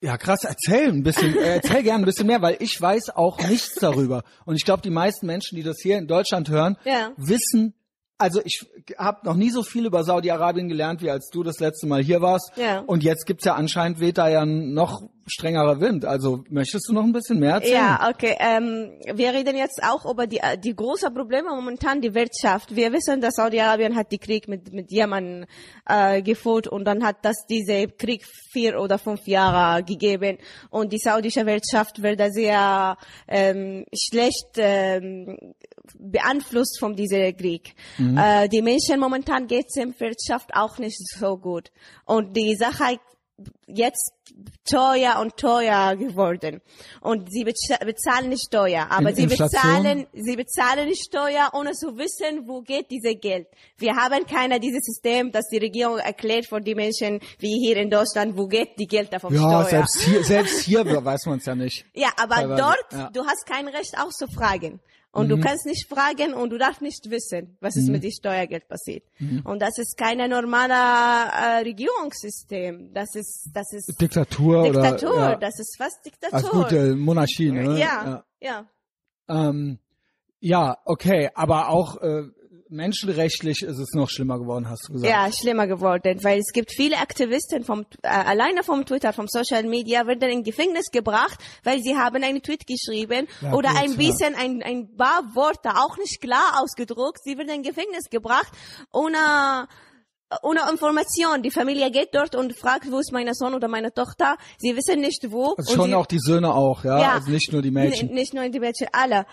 [0.00, 3.38] Ja, krass, erzähl ein bisschen, äh, erzähl gerne ein bisschen mehr, weil ich weiß auch
[3.48, 4.22] nichts darüber.
[4.44, 7.12] Und ich glaube, die meisten Menschen, die das hier in Deutschland hören, Ja.
[7.16, 7.74] wissen,
[8.24, 8.64] also ich
[8.96, 12.22] habe noch nie so viel über Saudi-Arabien gelernt, wie als du das letzte Mal hier
[12.22, 12.52] warst.
[12.56, 12.80] Ja.
[12.86, 16.04] Und jetzt gibt's ja anscheinend weht da ja noch strengerer Wind.
[16.04, 17.74] Also möchtest du noch ein bisschen mehr erzählen?
[17.74, 18.36] Ja, okay.
[18.38, 22.74] Ähm, wir reden jetzt auch über die, äh, die großen Probleme momentan, die Wirtschaft.
[22.74, 25.46] Wir wissen, dass Saudi-Arabien hat die Krieg mit, mit Jemen
[25.86, 30.38] äh, geführt und dann hat das diese Krieg vier oder fünf Jahre gegeben
[30.70, 32.96] und die saudische Wirtschaft wird da sehr
[33.28, 35.54] ähm, schlecht ähm,
[35.98, 37.74] beeinflusst von diesem Krieg.
[37.98, 38.18] Mhm.
[38.18, 41.70] Äh, die Menschen momentan geht's in Wirtschaft auch nicht so gut.
[42.04, 42.98] Und die Sache
[43.66, 44.12] jetzt
[44.70, 46.60] teuer und teuer geworden.
[47.00, 51.72] Und sie bezahl- bezahlen nicht Steuer, aber In- sie bezahlen, sie bezahlen nicht Steuer, ohne
[51.72, 53.48] zu wissen, wo geht dieses Geld.
[53.76, 57.90] Wir haben keiner dieses System, das die Regierung erklärt für die Menschen, wie hier in
[57.90, 59.64] Deutschland, wo geht die Geld davon Ja, Steuer.
[59.64, 61.84] selbst hier, selbst hier weiß man es ja nicht.
[61.92, 63.10] Ja, aber Teilweise, dort, ja.
[63.12, 64.80] Du hast kein Recht auch zu fragen.
[65.14, 68.66] Und du kannst nicht fragen und du darfst nicht wissen, was ist mit dem Steuergeld
[68.68, 69.04] passiert.
[69.18, 69.42] Mhm.
[69.44, 72.92] Und das ist kein normaler äh, Regierungssystem.
[72.92, 75.10] Das ist, das ist Diktatur, Diktatur.
[75.10, 75.36] oder ja.
[75.36, 76.34] Das ist fast Diktatur.
[76.34, 77.78] Also gut, äh, Monarchie, ne?
[77.78, 78.24] ja, ja.
[78.40, 78.66] Ja,
[79.28, 79.78] ähm,
[80.40, 82.24] ja okay, aber auch äh,
[82.68, 85.10] menschenrechtlich ist es noch schlimmer geworden, hast du gesagt.
[85.10, 89.64] Ja, schlimmer geworden, weil es gibt viele Aktivisten vom äh, alleine vom Twitter, vom Social
[89.64, 93.90] Media werden in Gefängnis gebracht, weil sie haben einen Tweet geschrieben Ja, oder gut, ein
[93.90, 93.96] ja.
[93.96, 97.22] bisschen ein ein paar Worte auch nicht klar ausgedruckt.
[97.22, 98.52] Sie werden in Gefängnis gebracht
[98.92, 99.66] ohne
[100.42, 101.42] ohne Information.
[101.42, 104.36] Die Familie geht dort und fragt, wo ist mein Sohn oder meine Tochter.
[104.58, 105.54] Sie wissen nicht wo.
[105.56, 106.98] Also und schon sie, auch die Söhne auch, ja?
[107.00, 107.12] Ja.
[107.14, 108.08] Also nicht nur die Mädchen.
[108.12, 109.26] Nicht nur die Mädchen, alle.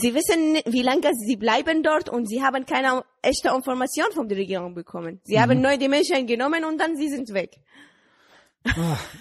[0.00, 4.38] Sie wissen, wie lange sie bleiben dort und sie haben keine echte Information von der
[4.38, 5.20] Regierung bekommen.
[5.24, 5.40] Sie Mhm.
[5.40, 7.58] haben nur die Menschen genommen und dann sie sind weg.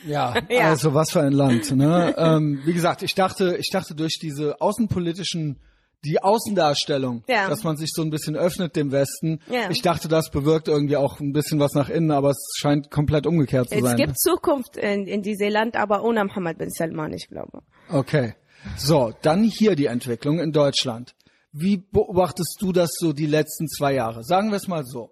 [0.06, 0.70] Ja, Ja.
[0.70, 1.72] also was für ein Land.
[1.76, 2.14] Ne?
[2.18, 5.60] ähm, wie gesagt, ich dachte, ich dachte durch diese außenpolitischen,
[6.06, 7.48] die Außendarstellung, Ja.
[7.50, 9.40] dass man sich so ein bisschen öffnet dem Westen.
[9.50, 9.70] Ja.
[9.70, 13.26] Ich dachte, das bewirkt irgendwie auch ein bisschen was nach innen, aber es scheint komplett
[13.26, 13.98] umgekehrt zu Es sein.
[13.98, 17.62] gibt Zukunft in, in diesem Land, aber ohne Mohammed bin Salman, ich glaube.
[17.90, 18.36] Okay.
[18.78, 21.16] So, dann hier die Entwicklung in Deutschland.
[21.52, 24.24] Wie beobachtest du das so die letzten zwei Jahre?
[24.24, 25.12] Sagen wir es mal so.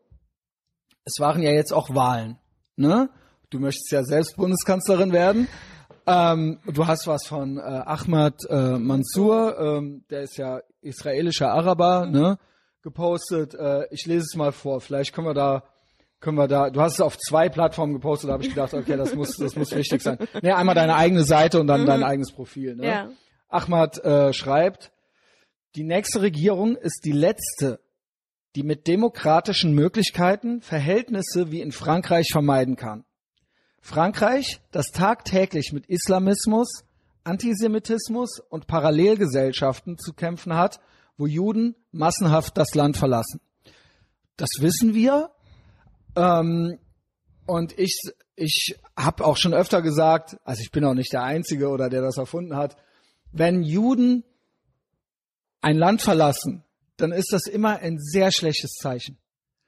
[1.05, 2.37] Es waren ja jetzt auch Wahlen,
[2.75, 3.09] ne?
[3.49, 5.47] Du möchtest ja selbst Bundeskanzlerin werden.
[6.07, 12.05] Ähm, du hast was von äh, Ahmad äh, Mansour, ähm, der ist ja israelischer Araber,
[12.05, 12.38] ne?
[12.82, 13.53] Gepostet.
[13.53, 14.82] Äh, ich lese es mal vor.
[14.82, 15.63] Vielleicht können wir da
[16.21, 18.95] können wir da, du hast es auf zwei Plattformen gepostet, da habe ich gedacht, okay,
[18.95, 20.19] das muss, das muss wichtig sein.
[20.41, 22.75] Ne, einmal deine eigene Seite und dann dein eigenes Profil.
[22.75, 22.86] Ne?
[22.86, 23.09] Ja.
[23.49, 24.91] Ahmad äh, schreibt,
[25.75, 27.79] die nächste Regierung ist die letzte,
[28.55, 33.03] die mit demokratischen Möglichkeiten Verhältnisse wie in Frankreich vermeiden kann.
[33.82, 36.84] Frankreich, das tagtäglich mit Islamismus,
[37.24, 40.80] Antisemitismus und Parallelgesellschaften zu kämpfen hat,
[41.17, 43.41] wo Juden massenhaft das Land verlassen.
[44.38, 45.32] Das wissen wir.
[46.15, 46.80] Ähm,
[47.45, 47.99] und ich,
[48.36, 52.01] ich habe auch schon öfter gesagt, also ich bin auch nicht der Einzige oder der
[52.01, 52.78] das erfunden hat,
[53.32, 54.24] wenn Juden
[55.61, 56.63] ein Land verlassen,
[56.97, 59.17] dann ist das immer ein sehr schlechtes Zeichen.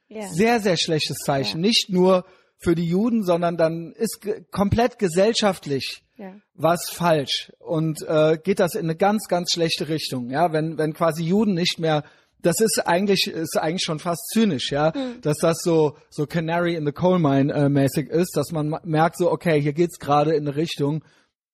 [0.08, 0.28] Ja.
[0.28, 1.60] Sehr, sehr schlechtes Zeichen.
[1.60, 2.24] Nicht nur
[2.64, 6.32] für die Juden, sondern dann ist komplett gesellschaftlich Ja.
[6.54, 10.30] was falsch und äh, geht das in eine ganz, ganz schlechte Richtung.
[10.30, 12.02] Ja, wenn wenn quasi Juden nicht mehr,
[12.42, 14.92] das ist eigentlich ist eigentlich schon fast zynisch, ja,
[15.22, 18.80] dass das so so Canary in the Coal Mine äh, mäßig ist, dass man ma-
[18.84, 21.04] merkt so, okay, hier geht's gerade in eine Richtung,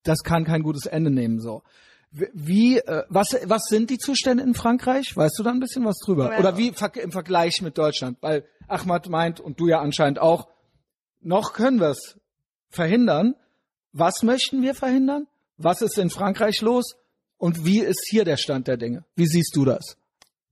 [0.05, 1.63] das kann kein gutes Ende nehmen so.
[2.35, 5.17] Wie- äh, was, was sind die Zustände in Frankreich?
[5.17, 6.33] Weißt du da ein bisschen was drüber?
[6.33, 6.39] Ja.
[6.41, 8.19] Oder wie im Vergleich mit Deutschland?
[8.21, 10.49] Weil Ahmad meint und du ja anscheinend auch,
[11.21, 12.17] noch können wir es
[12.69, 13.35] verhindern.
[13.93, 15.27] Was möchten wir verhindern?
[15.57, 16.97] Was ist in Frankreich los?
[17.39, 19.05] Und wie ist hier der Stand der Dinge?
[19.17, 19.97] Wie siehst du das?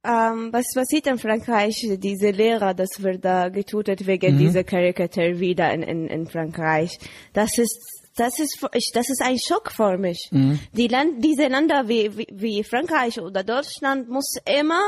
[0.05, 1.87] Ähm, was passiert in Frankreich?
[1.99, 4.39] Diese Lehrer, das wird da getötet wegen Mhm.
[4.39, 6.99] dieser Karikatur wieder in, in, in Frankreich.
[7.33, 8.59] Das ist, das ist,
[8.95, 10.29] das ist ein Schock für mich.
[10.33, 10.59] Mhm.
[10.73, 14.81] Die Land, diese Länder wie, wie, wie Frankreich oder Deutschland muss immer,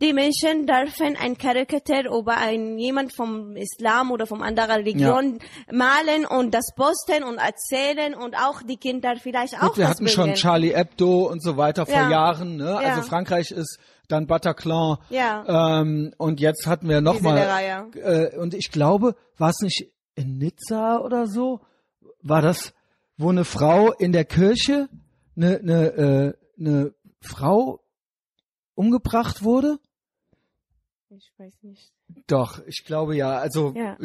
[0.00, 5.38] die Menschen dürfen ein Karikatur über ein, jemand vom Islam oder vom anderen Religion
[5.72, 9.90] malen und das posten und erzählen und auch die Kinder vielleicht auch Gut, wir was
[9.92, 10.34] hatten schon.
[10.34, 12.10] Charlie Hebdo und so weiter vor Ja.
[12.10, 12.56] Jahren.
[12.56, 12.70] Ne?
[12.70, 12.78] Ja.
[12.78, 13.78] Also Frankreich ist
[14.08, 14.98] dann Bataclan.
[15.10, 15.80] Ja.
[15.80, 17.34] Ähm, und jetzt hatten wir noch Diese mal.
[17.34, 17.86] Lehrer, ja.
[17.94, 21.60] Äh, und ich glaube, war es nicht in Nizza oder so?
[22.22, 22.72] War das,
[23.16, 24.88] wo eine Frau in der Kirche,
[25.36, 27.80] eine, eine, äh, eine Frau
[28.74, 29.78] umgebracht wurde?
[31.10, 31.92] Ich weiß nicht.
[32.26, 33.38] Doch, ich glaube ja.
[33.38, 33.96] Also, Ja.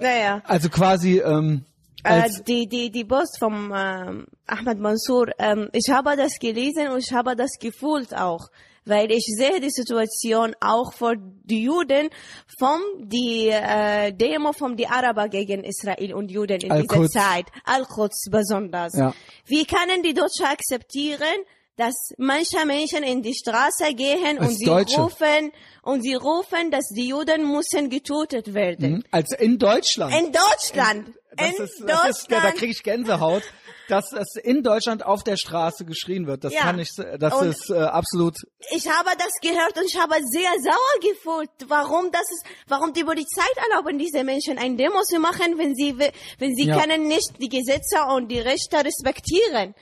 [0.00, 0.42] Naja.
[0.44, 1.64] also quasi ähm,
[2.04, 6.88] Äh, als die, die, die Post vom ähm, Ahmad Mansour, ähm, ich habe das gelesen
[6.88, 8.48] und ich habe das gefühlt auch,
[8.84, 12.10] weil ich sehe die Situation auch für die Juden
[12.58, 17.08] vom die äh, Demo von die Araber gegen Israel und Juden in dieser.
[17.08, 18.94] Zeit, Al-Quds besonders.
[18.96, 19.14] Ja.
[19.46, 21.44] Wie können die Deutschen akzeptieren,
[21.76, 25.00] dass manche Menschen in die Straße gehen Als und sie Deutsche.
[25.00, 25.50] rufen
[25.82, 28.96] und sie rufen, dass die Juden müssen getötet werden.
[28.96, 29.04] Hm?
[29.10, 30.14] Also in Deutschland.
[30.14, 31.08] In Deutschland.
[31.36, 32.56] das in ist, das ist, ja, da Deutschland.
[32.56, 33.42] kriege ich Gänsehaut,
[33.90, 36.44] dass das in Deutschland auf der Straße geschrien wird.
[36.44, 36.60] Das Ja.
[36.60, 38.36] kann ich, das Und- ist äh, absolut.
[38.70, 41.50] ich habe das gehört und ich habe sehr sauer gefühlt.
[41.68, 45.98] Warum das ist, warum die Polizei erlauben diese Menschen ein Demo zu machen, wenn sie,
[46.38, 46.78] wenn sie Ja.
[46.80, 49.74] können nicht die Gesetze und die Rechte respektieren.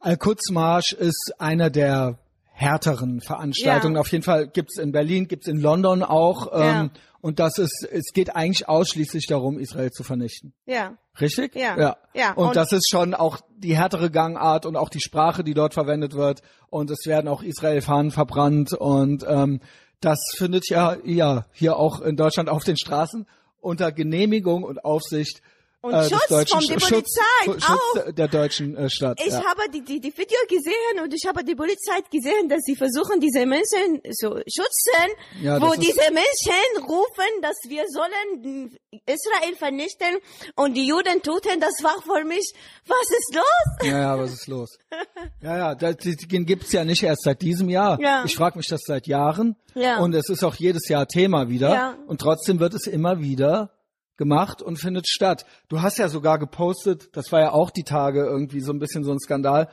[0.00, 2.18] Al-Quds-Marsch ist einer der
[2.52, 3.94] härteren Veranstaltungen.
[3.96, 4.00] Ja.
[4.00, 6.48] Auf jeden Fall gibt's in Berlin, gibt's in London auch.
[6.52, 6.90] Ähm, Ja.
[7.20, 10.52] Und das ist, es geht eigentlich ausschließlich darum, Israel zu vernichten.
[10.66, 10.96] Ja.
[11.20, 11.54] Richtig?
[11.56, 11.76] Ja.
[11.78, 11.96] ja.
[12.14, 12.32] Ja.
[12.34, 15.74] Und, Und- das ist schon auch die härtere Gangart und auch die Sprache, die dort
[15.74, 16.42] verwendet wird.
[16.70, 18.72] Und es werden auch Israel-Fahnen verbrannt.
[18.72, 19.60] Und ähm,
[20.00, 23.26] das findet ja, ja hier auch in Deutschland auf den Straßen
[23.60, 25.42] unter Genehmigung und Aufsicht
[25.80, 28.12] Und äh, Schutz deutschen von der Polizei Schutz, auch.
[28.12, 29.20] Der deutschen äh, Stadt.
[29.24, 29.44] Ich ja.
[29.44, 33.20] habe die, die, die Video gesehen und ich habe die Polizei gesehen, dass sie versuchen,
[33.20, 35.08] diese Menschen zu schützen,
[35.40, 38.76] Ja, wo diese Menschen rufen, dass wir sollen
[39.06, 40.18] Israel vernichten
[40.56, 41.60] und die Juden töten.
[41.60, 42.52] Das war für mich,
[42.84, 43.88] was ist los?
[43.88, 44.78] Ja, ja, was ist los?
[45.40, 48.00] Ja, ja, das, den gibt's ja nicht erst seit diesem Jahr.
[48.00, 48.24] Ja.
[48.24, 49.54] Ich frage mich das seit Jahren.
[49.74, 50.00] Ja.
[50.00, 51.72] Und es ist auch jedes Jahr Thema wieder.
[51.72, 51.98] Ja.
[52.08, 53.77] Und trotzdem wird es immer wieder
[54.18, 55.46] gemacht und findet statt.
[55.68, 59.02] Du hast ja sogar gepostet, das war ja auch die Tage irgendwie so ein bisschen
[59.04, 59.68] so ein Skandal.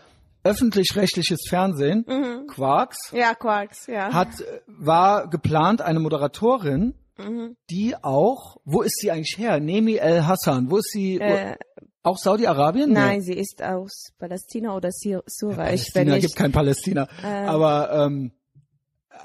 [0.46, 2.48] Öffentlich-rechtliches Fernsehen, Mhm.
[2.48, 4.14] Quarks, Ja, Quarks, ja.
[4.14, 7.56] hat, äh, war geplant eine Moderatorin, Mhm.
[7.72, 9.60] die auch, wo ist sie eigentlich her?
[9.60, 11.18] Nemi El Hassan, wo ist sie?
[11.20, 11.56] Äh,
[12.04, 12.90] auch Saudi-Arabien?
[12.90, 12.94] Nee.
[13.00, 15.74] Nein, sie ist aus Palästina oder Sy- Syrien.
[15.74, 17.08] ich, bin Palästina nicht, gibt kein Palästina.
[17.24, 18.32] Aber ähm,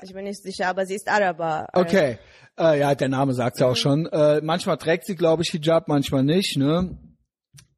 [0.02, 1.66] ich bin nicht sicher, aber sie ist Araber.
[1.72, 2.18] Äh, okay,
[2.58, 4.06] äh, ja, der Name sagt's ja auch schon.
[4.06, 6.56] Äh, manchmal trägt sie, glaube ich, Hijab, manchmal nicht.
[6.56, 6.98] Ne?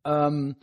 [0.04, 0.56] Ähm,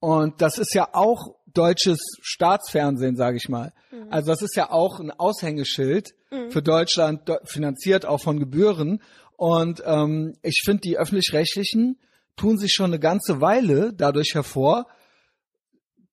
[0.00, 3.72] und das ist ja auch deutsches Staatsfernsehen, sage ich mal.
[4.10, 6.14] Also das ist ja auch ein Aushängeschild
[6.50, 9.00] für Deutschland, finanziert auch von Gebühren.
[9.36, 11.98] Und ähm, ich finde, die öffentlich-rechtlichen
[12.36, 14.86] tun sich schon eine ganze Weile dadurch hervor,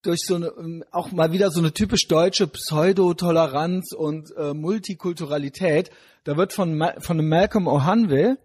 [0.02, 5.92] durch so eine, ähm, auch mal wieder so eine typisch deutsche Pseudotoleranz und äh, Multikulturalität.
[6.24, 8.38] Da wird von, Ma von einem Malcolm O'Hanwe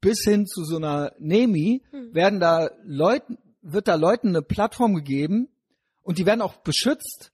[0.00, 1.82] bis hin zu so einer Nemi
[2.12, 5.48] werden da Leuten, wird da Leuten eine Plattform gegeben
[6.02, 7.32] und die werden auch beschützt.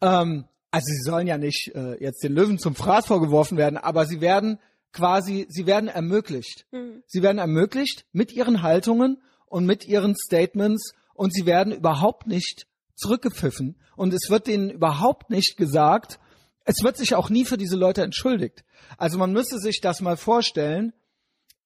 [0.00, 4.04] Ähm, also sie sollen ja nicht äh, jetzt den Löwen zum Fraß vorgeworfen werden, aber
[4.04, 4.58] sie werden
[4.92, 6.66] quasi, sie werden ermöglicht.
[7.06, 12.66] Sie werden ermöglicht mit ihren Haltungen und mit ihren Statements und sie werden überhaupt nicht
[12.96, 16.18] zurückgepfiffen und es wird denen überhaupt nicht gesagt,
[16.64, 18.64] es wird sich auch nie für diese Leute entschuldigt.
[18.98, 20.92] Also man müsste sich das mal vorstellen,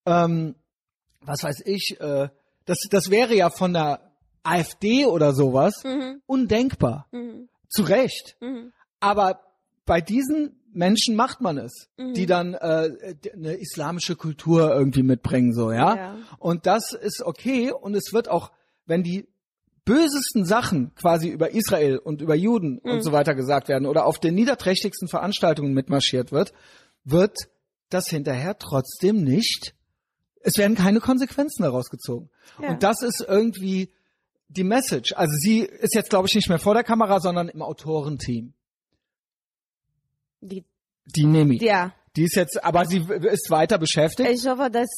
[0.05, 0.55] ähm,
[1.23, 2.29] was weiß ich, äh,
[2.67, 4.13] das, das wäre ja von der
[4.43, 5.83] AfD oder sowas
[6.27, 7.09] undenkbar.
[7.69, 8.37] Zu Recht.
[9.01, 9.41] Aber
[9.87, 12.91] bei diesen Menschen macht man es, die dann äh,
[13.35, 15.97] eine islamische Kultur irgendwie mitbringen, so, ja?
[15.97, 16.17] Ja.
[16.39, 18.53] Und das ist okay und es wird auch,
[18.87, 19.27] wenn die
[19.91, 24.21] bösesten Sachen quasi über Israel und über Juden und so weiter gesagt werden oder auf
[24.21, 26.53] den niederträchtigsten Veranstaltungen mitmarschiert wird,
[27.03, 27.37] wird
[27.89, 29.75] das hinterher trotzdem nicht,
[30.43, 32.31] es werden keine Konsequenzen daraus gezogen.
[32.63, 32.69] Ja.
[32.69, 33.91] Und das ist irgendwie
[34.47, 35.13] die Message.
[35.15, 38.55] Also sie ist jetzt, glaube ich, nicht mehr vor der Kamera, sondern im Autorenteam.
[40.41, 40.65] Die,
[41.05, 41.59] Die Nemi.
[41.65, 44.31] ja, Die ist jetzt, aber sie ist weiter beschäftigt.
[44.31, 44.89] ich hoffe, dass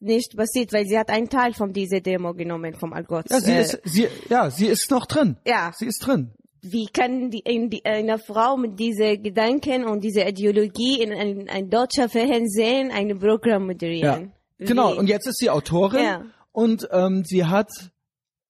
[0.00, 3.30] nicht passiert, weil sie hat einen Teil von dieser Demo genommen vom Algotz.
[3.30, 5.36] ja, sie Äh, ist, sie, ja, sie ist noch drin.
[5.46, 5.72] Ja.
[5.76, 6.32] Sie ist drin.
[6.62, 11.48] wie kann die, in die, eine Frau mit diesen Gedanken und dieser Ideologie in ein,
[11.48, 13.66] ein deutscher Fernsehen ein Programm Ja.
[13.66, 14.32] moderieren?
[14.58, 14.92] Genau.
[14.94, 14.98] Wie?
[14.98, 16.24] Und jetzt ist sie Autorin Ja.
[16.52, 17.70] und ähm, sie hat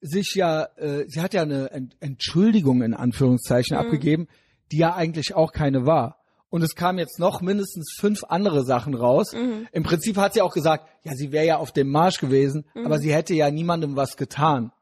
[0.01, 3.85] sich ja, äh, sie hat ja eine Ent Entschuldigung in Anführungszeichen Mhm.
[3.85, 4.29] abgegeben,
[4.73, 6.20] die ja eigentlich auch keine war.
[6.51, 9.33] Und es kamen jetzt noch mindestens fünf andere Sachen raus.
[9.33, 9.69] Mhm.
[9.73, 12.87] Im Prinzip hat sie auch gesagt, ja, sie wäre ja auf dem Marsch gewesen, Mhm.
[12.87, 14.73] aber sie hätte ja niemandem was getan.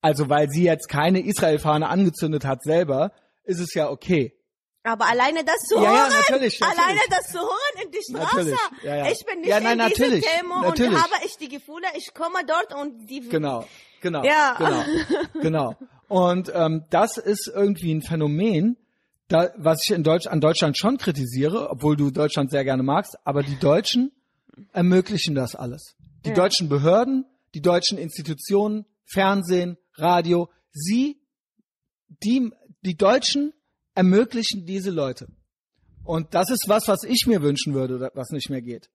[0.00, 3.12] Also weil sie jetzt keine Israel-Fahne angezündet hat selber,
[3.44, 4.34] ist es ja okay.
[4.84, 6.80] Aber alleine das zu Ja, ja, hören, natürlich, natürlich.
[6.80, 8.56] alleine das zu hören in die Straße.
[8.82, 9.10] Ja, ja.
[9.12, 10.90] Ich bin nicht Ja, nein, in natürlich, diesem Thema natürlich.
[10.92, 13.64] und habe ich die Gefühle, ich komme dort und die Genau,
[14.00, 14.56] genau, Ja.
[14.58, 14.84] genau,
[15.40, 15.76] genau.
[16.08, 18.76] Und ähm, das ist irgendwie ein Phänomen,
[19.32, 23.16] da, was ich in Deutsch, an Deutschland schon kritisiere, obwohl du Deutschland sehr gerne magst,
[23.24, 24.12] aber die Deutschen
[24.72, 25.94] ermöglichen das alles.
[26.24, 26.34] Die Ja.
[26.34, 27.24] deutschen Behörden,
[27.54, 31.20] die deutschen Institutionen, Fernsehen, Radio, sie,
[32.22, 32.50] die,
[32.82, 33.52] die Deutschen
[33.94, 35.26] ermöglichen diese Leute.
[36.04, 38.88] Und das ist was, was ich mir wünschen würde, was nicht mehr geht.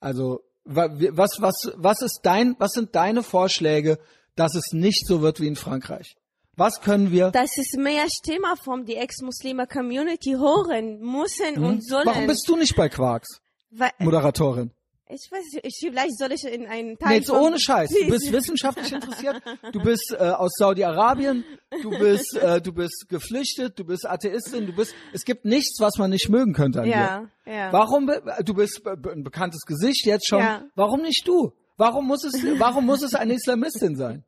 [0.00, 3.98] Also was was was ist dein was sind deine Vorschläge,
[4.36, 6.16] dass es nicht so wird wie in Frankreich?
[6.58, 7.30] Was können wir?
[7.30, 12.06] Das ist mehr Stimme von die Ex-Muslime Community hören müssen und sollen.
[12.06, 13.40] Warum bist du nicht bei Quarks,
[13.70, 14.72] Weil, Moderatorin?
[15.10, 17.88] ich weiß nicht, ich, vielleicht soll ich in einen Nee, Teil jetzt von- ohne Scheiß.
[17.90, 19.40] Du bist wissenschaftlich interessiert.
[19.72, 21.44] Du bist äh, aus Saudi-Arabien.
[21.82, 23.78] Du bist, äh, du bist geflüchtet.
[23.78, 24.66] Du bist Atheistin.
[24.66, 24.94] Du bist.
[25.14, 26.90] Es gibt nichts, was man nicht mögen könnte an dir.
[26.90, 27.72] Ja, ja.
[27.72, 28.10] Warum?
[28.44, 30.40] Du bist ein bekanntes Gesicht jetzt schon.
[30.40, 30.64] Ja.
[30.74, 31.52] Warum nicht du?
[31.78, 32.34] Warum muss es?
[32.58, 34.24] Warum muss es eine Islamistin sein,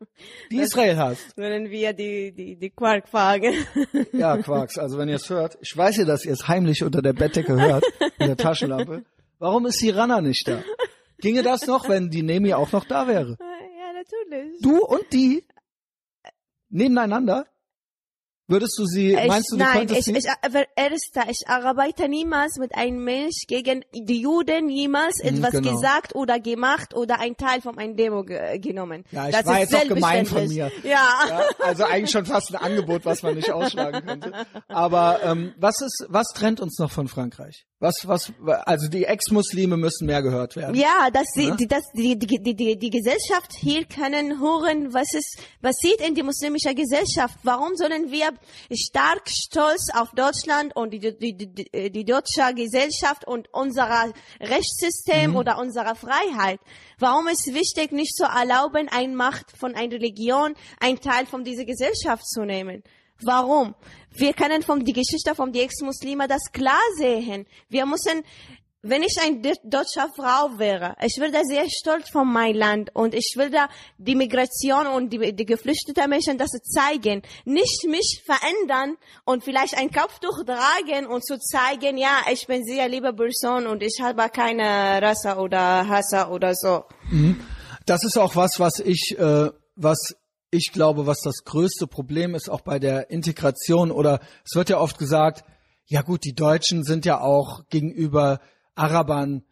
[0.53, 1.34] die Israel hasst?
[1.34, 3.55] Sollen wir die, die, die Quark fragen?
[4.12, 4.78] Ja, Quarks.
[4.78, 7.61] Also wenn ihr es hört, ich weiß ja, dass ihr es heimlich unter der Bettdecke
[7.61, 7.84] hört,
[8.18, 9.05] in der Taschenlampe.
[9.40, 10.62] Warum ist die Rana nicht da?
[11.18, 13.36] Ginge das noch, wenn die Nemi auch noch da wäre?
[13.40, 14.61] ja, natürlich.
[14.62, 15.44] Du und die
[16.68, 17.46] nebeneinander?
[18.51, 20.16] Würdest du sie, Ich, meinst du, du nein, ich, sie?
[20.16, 25.70] ich, aber erster, ich arbeite niemals mit einem Mensch gegen die Juden jemals etwas genau.
[25.70, 29.05] gesagt oder gemacht oder ein Teil von einem Demo ge genommen.
[29.12, 30.70] Ja, ich das war ist jetzt auch gemein von mir.
[30.82, 31.01] Ja.
[31.28, 34.32] Ja, also eigentlich schon fast ein Angebot, was man nicht ausschlagen könnte.
[34.68, 37.66] Aber ähm, was ist, was trennt uns noch von Frankreich?
[37.83, 38.31] Was, was,
[38.66, 40.74] also die Ex-Muslime müssen mehr gehört werden.
[40.74, 41.57] Ja, dass die, Ja.
[41.57, 45.99] die, dass die, die, die, die, die Gesellschaft hier können hören, was ist, was sieht
[46.07, 47.39] in die muslimische Gesellschaft.
[47.43, 48.33] Warum sollen wir
[48.74, 55.35] stark stolz auf Deutschland und die, die, die, die, die deutsche Gesellschaft und unser Rechtssystem
[55.35, 56.61] oder unsere Freiheit?
[56.99, 61.64] Warum ist wichtig, nicht zu erlauben, ein Macht von einer Religion, ein Teil von dieser
[61.64, 62.83] Gesellschaft zu nehmen?
[63.22, 63.74] Warum?
[64.12, 67.46] Wir können von die Geschichte von die Ex-Muslime das klar sehen.
[67.68, 68.22] Wir müssen,
[68.82, 73.14] wenn ich eine de- deutsche Frau wäre, ich würde sehr stolz von meinem Land und
[73.14, 73.68] ich würde
[73.98, 77.22] die Migration und die, die geflüchteten Menschen das zeigen.
[77.44, 82.88] Nicht mich verändern und vielleicht ein Kopftuch tragen und zu zeigen, ja, ich bin sehr
[82.88, 86.84] liebe Person und ich habe keine Rasse oder Hasse oder so.
[87.86, 90.16] Das ist auch was, was ich, äh, was
[90.51, 93.90] ich glaube, was das größte Problem ist, auch bei der Integration.
[93.90, 95.44] Oder es wird ja oft gesagt,
[95.86, 98.40] ja gut, die Deutschen sind ja auch gegenüber
[98.74, 99.44] Arabern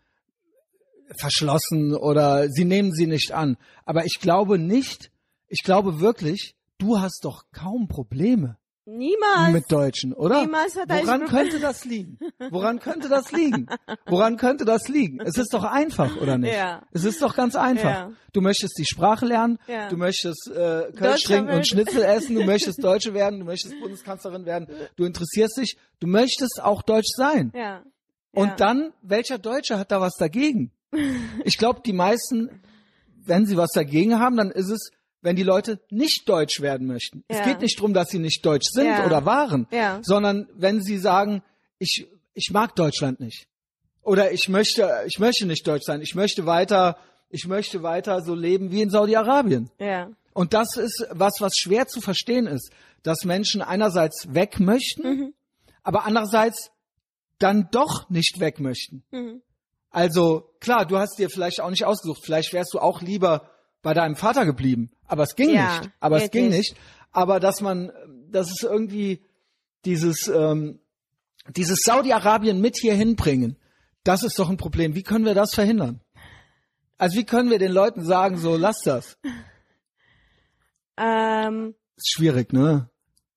[1.16, 3.57] verschlossen oder sie nehmen sie nicht an.
[3.84, 5.11] Aber ich glaube nicht,
[5.49, 8.59] ich glaube wirklich, du hast doch kaum Probleme
[8.91, 9.53] Niemals.
[9.53, 10.41] mit Deutschen, oder?
[10.41, 12.18] Niemals hat Woran könnte das liegen?
[12.51, 13.66] Woran könnte das liegen?
[14.07, 15.20] Woran könnte das liegen?
[15.20, 16.55] Es ist doch einfach, oder nicht?
[16.55, 16.82] Ja.
[16.93, 17.91] Es ist doch ganz einfach.
[17.91, 18.11] Ja.
[18.32, 19.89] Du möchtest die Sprache lernen, Ja.
[19.89, 21.66] du möchtest äh, Kölsch trinken und.
[21.66, 24.66] Schnitzel essen, du möchtest Deutsche werden, du möchtest Bundeskanzlerin werden,
[24.97, 27.53] du interessierst dich, du möchtest auch Deutsch sein.
[27.55, 27.82] ja.
[28.32, 30.70] Und dann, welcher Deutsche hat da was dagegen?
[31.45, 32.62] Ich glaube, die meisten,
[33.24, 37.24] wenn sie was dagegen haben, dann ist es, wenn die Leute nicht deutsch werden möchten.
[37.28, 37.44] Es Ja.
[37.44, 39.04] geht nicht darum, dass sie nicht deutsch sind Ja.
[39.06, 40.00] oder waren, Ja.
[40.02, 41.42] sondern wenn sie sagen,
[41.78, 43.46] ich, ich mag Deutschland nicht.
[44.02, 46.00] Oder ich möchte, ich möchte nicht deutsch sein.
[46.00, 46.96] Ich möchte weiter,
[47.28, 49.70] ich möchte weiter so leben wie in Saudi-Arabien.
[50.32, 52.70] Und das ist was, was schwer zu verstehen ist,
[53.02, 55.34] dass Menschen einerseits weg möchten,
[55.82, 56.70] aber andererseits
[57.38, 59.04] dann doch nicht weg möchten.
[59.10, 59.42] Mhm.
[59.90, 62.20] Also klar, du hast dir vielleicht auch nicht ausgesucht.
[62.24, 63.50] Vielleicht wärst du auch lieber
[63.83, 64.91] bei deinem Vater geblieben.
[65.07, 65.91] Aber es ging Ja, nicht.
[66.01, 66.76] Aber es ging nicht.
[67.12, 67.91] Aber dass man,
[68.31, 69.22] dass es irgendwie
[69.85, 70.81] dieses, ähm,
[71.49, 73.57] dieses Saudi-Arabien mit hier hinbringen,
[74.05, 74.95] das ist doch ein Problem.
[74.95, 76.01] Wie können wir das verhindern?
[76.99, 79.18] Also wie können wir den Leuten sagen, so lass das?
[80.97, 82.91] Ähm, Ist schwierig, ne?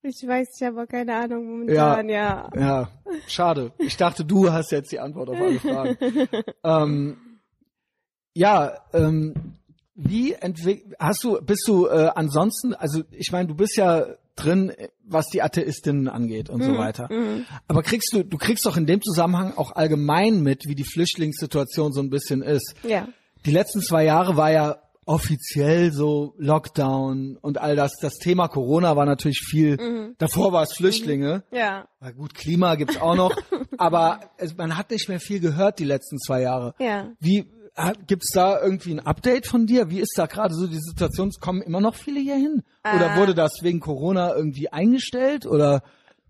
[0.04, 2.50] ich weiß, ich habe keine Ahnung momentan, ja.
[2.56, 2.90] Ja,
[3.28, 3.72] schade.
[3.78, 5.98] Ich dachte, du hast jetzt die Antwort auf alle Fragen.
[6.64, 7.18] ähm,
[8.34, 9.58] ja, ähm,
[9.96, 14.72] wie entwick hast du, bist du äh, ansonsten, also ich meine, du bist ja drin,
[15.04, 17.10] was die Atheistinnen angeht und so weiter.
[17.68, 21.92] Aber kriegst du, du kriegst doch in dem Zusammenhang auch allgemein mit, wie die Flüchtlingssituation
[21.92, 22.74] so ein bisschen ist.
[22.84, 23.08] Ja.
[23.46, 27.98] Die letzten zwei Jahre war ja offiziell so Lockdown und all das.
[28.00, 31.44] Das Thema Corona war natürlich viel, davor war es Flüchtlinge.
[31.52, 31.88] Ja.
[32.00, 33.36] Na gut, Klima gibt's auch noch,
[33.78, 36.76] aber es, man hat nicht mehr viel gehört die letzten zwei Jahre.
[36.80, 37.12] Ja.
[37.20, 39.90] Wie hat- gibt's da irgendwie ein Update von dir?
[39.90, 41.30] Wie ist da gerade so die Situation?
[41.30, 42.64] Es kommen immer noch viele hier hin?
[42.84, 43.18] Oder Äh.
[43.20, 45.46] wurde das wegen Corona irgendwie eingestellt?
[45.46, 45.82] Oder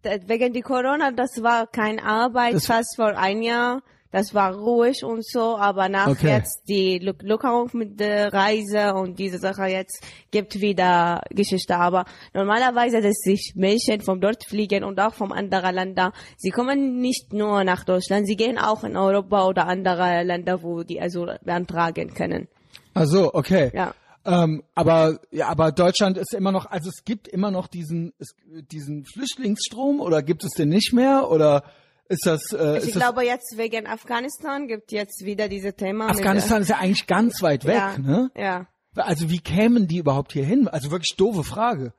[0.04, 3.84] Wegen die Corona, das war kein Arbeit, Das- fast vor ein Jahr.
[4.12, 6.30] Das war ruhig und so, aber nach Okay.
[6.30, 11.78] jetzt die Lo- Lockerung mit der Reise und diese Sache jetzt gibt wieder Geschichte.
[11.78, 17.00] Aber normalerweise, dass sich Menschen von dort fliegen und auch von anderen Ländern, sie kommen
[17.00, 21.40] nicht nur nach Deutschland, sie gehen auch in Europa oder andere Länder, wo die Asyl
[21.44, 22.48] beantragen können.
[22.94, 23.72] also okay.
[23.74, 23.94] Ja.
[24.24, 28.36] Ähm, aber ja, aber Deutschland ist immer noch, also es gibt immer noch diesen es,
[28.72, 31.64] diesen Flüchtlingsstrom oder gibt es den nicht mehr oder
[32.12, 32.54] ist das?
[32.54, 36.08] Äh, Ich ist das glaube jetzt wegen Afghanistan gibt jetzt wieder diese Thema.
[36.08, 38.32] mit- Afghanistan ist ja eigentlich ganz weit weg, ja, ne?
[38.36, 38.68] Ja.
[38.96, 40.68] Also wie kämen die überhaupt hier hin?
[40.68, 41.94] Also wirklich doofe Frage.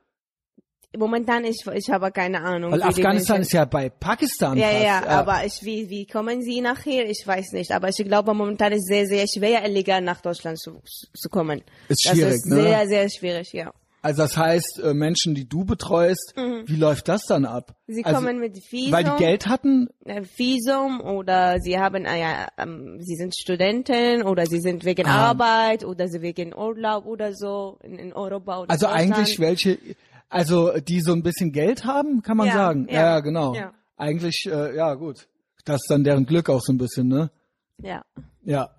[0.95, 2.71] momentan ich ich habe keine Ahnung.
[2.71, 4.83] Weil Afghanistan ist ja bei Pakistan ja, fast.
[4.83, 7.09] ja, aber ich, wie, wie kommen Sie nachher?
[7.09, 7.71] Ich weiß nicht.
[7.71, 11.63] Aber ich glaube, momentan ist sehr, sehr schwer, illegal nach Deutschland zu, zu kommen.
[11.89, 12.61] Ist das schwierig, ist ne?
[12.61, 13.73] sehr, sehr schwierig, ja.
[14.03, 17.73] Also das heißt, äh, Menschen, die du betreust, wie läuft das dann ab?
[17.87, 17.93] Mhm.
[17.93, 19.87] Sie also, kommen mit Visum, Weil die Geld hatten?
[20.05, 25.07] äh, Visum oder sie haben, äh, ja, ähm, sie sind Studenten oder sie sind wegen
[25.07, 25.29] Ah.
[25.29, 29.13] Arbeit oder sie wegen Urlaub oder so in, in Europa oder Also Deutschland.
[29.13, 29.79] eigentlich welche,
[30.29, 32.87] also die so ein bisschen Geld haben, kann man Ja, sagen.
[32.89, 33.55] ja, Ja, ja genau.
[33.55, 33.73] ja.
[33.95, 35.27] Eigentlich, äh, ja gut.
[35.63, 37.31] Das ist dann deren Glück auch so ein bisschen, ne?
[37.81, 38.03] Ja.
[38.43, 38.69] Ja.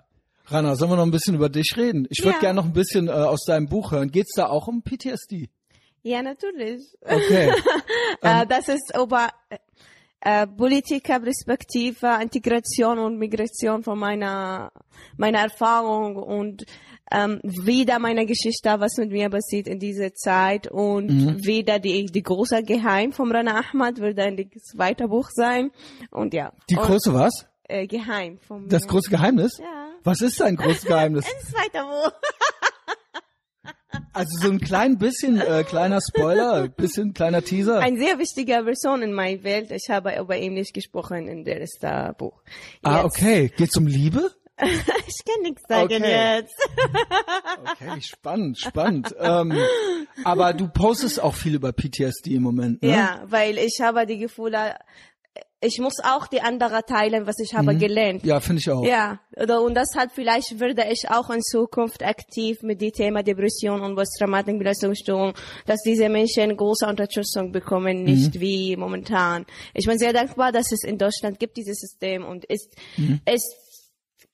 [0.46, 2.06] Rana, sollen wir noch ein bisschen über dich reden?
[2.10, 2.40] Ich würde Ja.
[2.40, 4.10] gerne noch ein bisschen äh, aus deinem Buch hören.
[4.10, 5.48] Geht's da auch um PTSD?
[6.02, 6.82] Ja, natürlich.
[7.02, 7.52] Okay.
[8.22, 8.42] Ähm.
[8.42, 9.28] Äh, das ist über
[10.20, 14.72] äh, Politikerperspektive, Integration und Migration von meiner,
[15.16, 16.64] meiner Erfahrung und
[17.10, 21.44] ähm, wieder meine Geschichte, was mit mir passiert in dieser Zeit und Mhm.
[21.44, 25.70] wieder die, die große Geheim vom Rana Ahmad wird dann das zweite Buch sein
[26.10, 26.52] und ja.
[26.70, 27.46] Die und, große was?
[27.68, 29.58] äh, Geheim vom Das große Geheimnis?
[29.58, 29.83] Ja.
[30.04, 31.24] Was ist dein großes Geheimnis?
[31.24, 32.12] Das zweite Buch.
[34.12, 37.80] Also so ein klein bisschen, äh, kleiner Spoiler, bisschen kleiner Teaser.
[37.80, 39.70] Ein sehr wichtiger Person in meiner Welt.
[39.72, 42.40] Ich habe über ihn nicht gesprochen in der ersten Buch.
[42.82, 43.52] ah, okay.
[43.56, 44.30] Geht's um Liebe?
[45.06, 46.36] Ich kann nichts sagen Okay.
[46.38, 46.54] jetzt.
[47.80, 49.12] Okay, spannend, spannend.
[49.18, 49.52] ähm,
[50.22, 52.90] aber du postest auch viel über PTSD im Moment, ne?
[52.90, 54.76] Ja, weil ich habe die Gefühle,
[55.64, 58.22] ich muss auch die andere teilen, was ich habe gelernt.
[58.22, 58.28] Mhm.
[58.28, 58.84] Ja, finde ich auch.
[58.84, 63.96] Ja, und deshalb vielleicht würde ich auch in Zukunft aktiv mit dem Thema Depression und
[63.96, 65.32] posttraumatische Belastungsstörung,
[65.66, 68.04] dass diese Menschen große Unterstützung bekommen, Mhm.
[68.04, 69.46] nicht wie momentan.
[69.72, 73.20] Ich bin sehr dankbar, dass es in Deutschland gibt, dieses System und ist, Mhm.
[73.26, 73.54] ist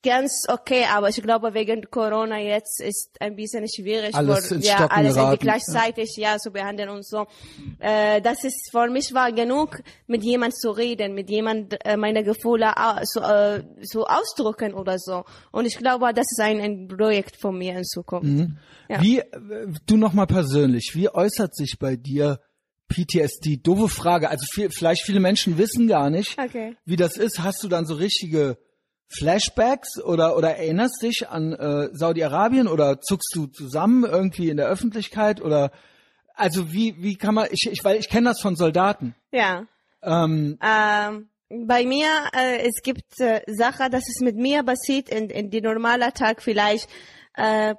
[0.02, 4.86] ganz okay, aber ich glaube, wegen Corona jetzt ist ein bisschen schwierig, Alles ins ja,
[4.86, 6.38] alles gleichzeitig ja.
[6.38, 7.26] zu behandeln und so.
[7.78, 12.24] Äh, das ist für mich war genug, mit jemand zu reden, mit jemand äh, meine
[12.24, 12.72] Gefühle
[13.02, 15.24] so, äh, so ausdrücken oder so.
[15.52, 18.26] Und ich glaube, das ist ein, ein Projekt von mir in Zukunft.
[18.26, 18.58] Mhm.
[18.88, 19.00] Ja.
[19.02, 22.40] Wie, äh, du nochmal persönlich, wie äußert sich bei dir
[22.88, 23.58] PTSD?
[23.62, 24.30] Doofe Frage.
[24.30, 26.76] Also viel, vielleicht viele Menschen wissen gar nicht, Okay.
[26.84, 27.40] wie das ist.
[27.40, 28.58] Hast du dann so richtige
[29.18, 34.68] Flashbacks oder, oder erinnerst dich an äh, Saudi-Arabien oder zuckst du zusammen irgendwie in der
[34.68, 35.72] Öffentlichkeit oder
[36.34, 39.14] also wie, wie kann man, ich, ich weil ich kenne das von Soldaten.
[39.32, 39.66] Ja.
[40.02, 45.28] Ähm, Ähm, bei mir, äh, es gibt äh, Sachen, das ist mit mir passiert in,
[45.28, 46.88] in die normale Tag vielleicht.
[47.34, 47.74] Äh,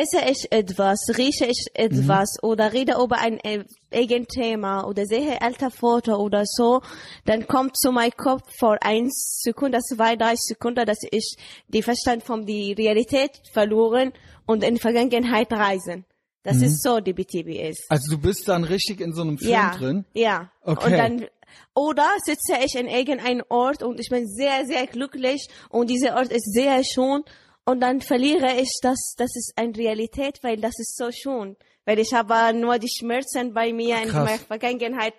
[0.00, 5.40] esse ich etwas, rieche ich etwas oder rede über ein äh, irgendein Thema oder sehe
[5.42, 6.80] alte Foto oder so,
[7.24, 11.36] dann kommt zu meinem Kopf vor ein Sekunde, zwei, drei Sekunden, dass ich
[11.68, 14.12] die Verstand von die Realität verloren
[14.46, 16.04] und in Vergangenheit reisen.
[16.44, 17.84] Das ist so, die BTB ist.
[17.90, 20.04] also du bist dann richtig in so einem Film Ja, drin.
[20.14, 20.50] ja.
[20.62, 20.96] Okay.
[20.96, 21.26] Dann
[21.74, 26.30] oder sitze ich in irgendeinem Ort und ich bin sehr, sehr glücklich und dieser Ort
[26.32, 27.22] ist sehr schön
[27.68, 31.56] und dann verliere ich das, das ist eine Realität, weil das ist so schön.
[31.84, 34.24] Weil ich habe nur die Schmerzen bei mir in Krass.
[34.24, 35.14] meiner Vergangenheit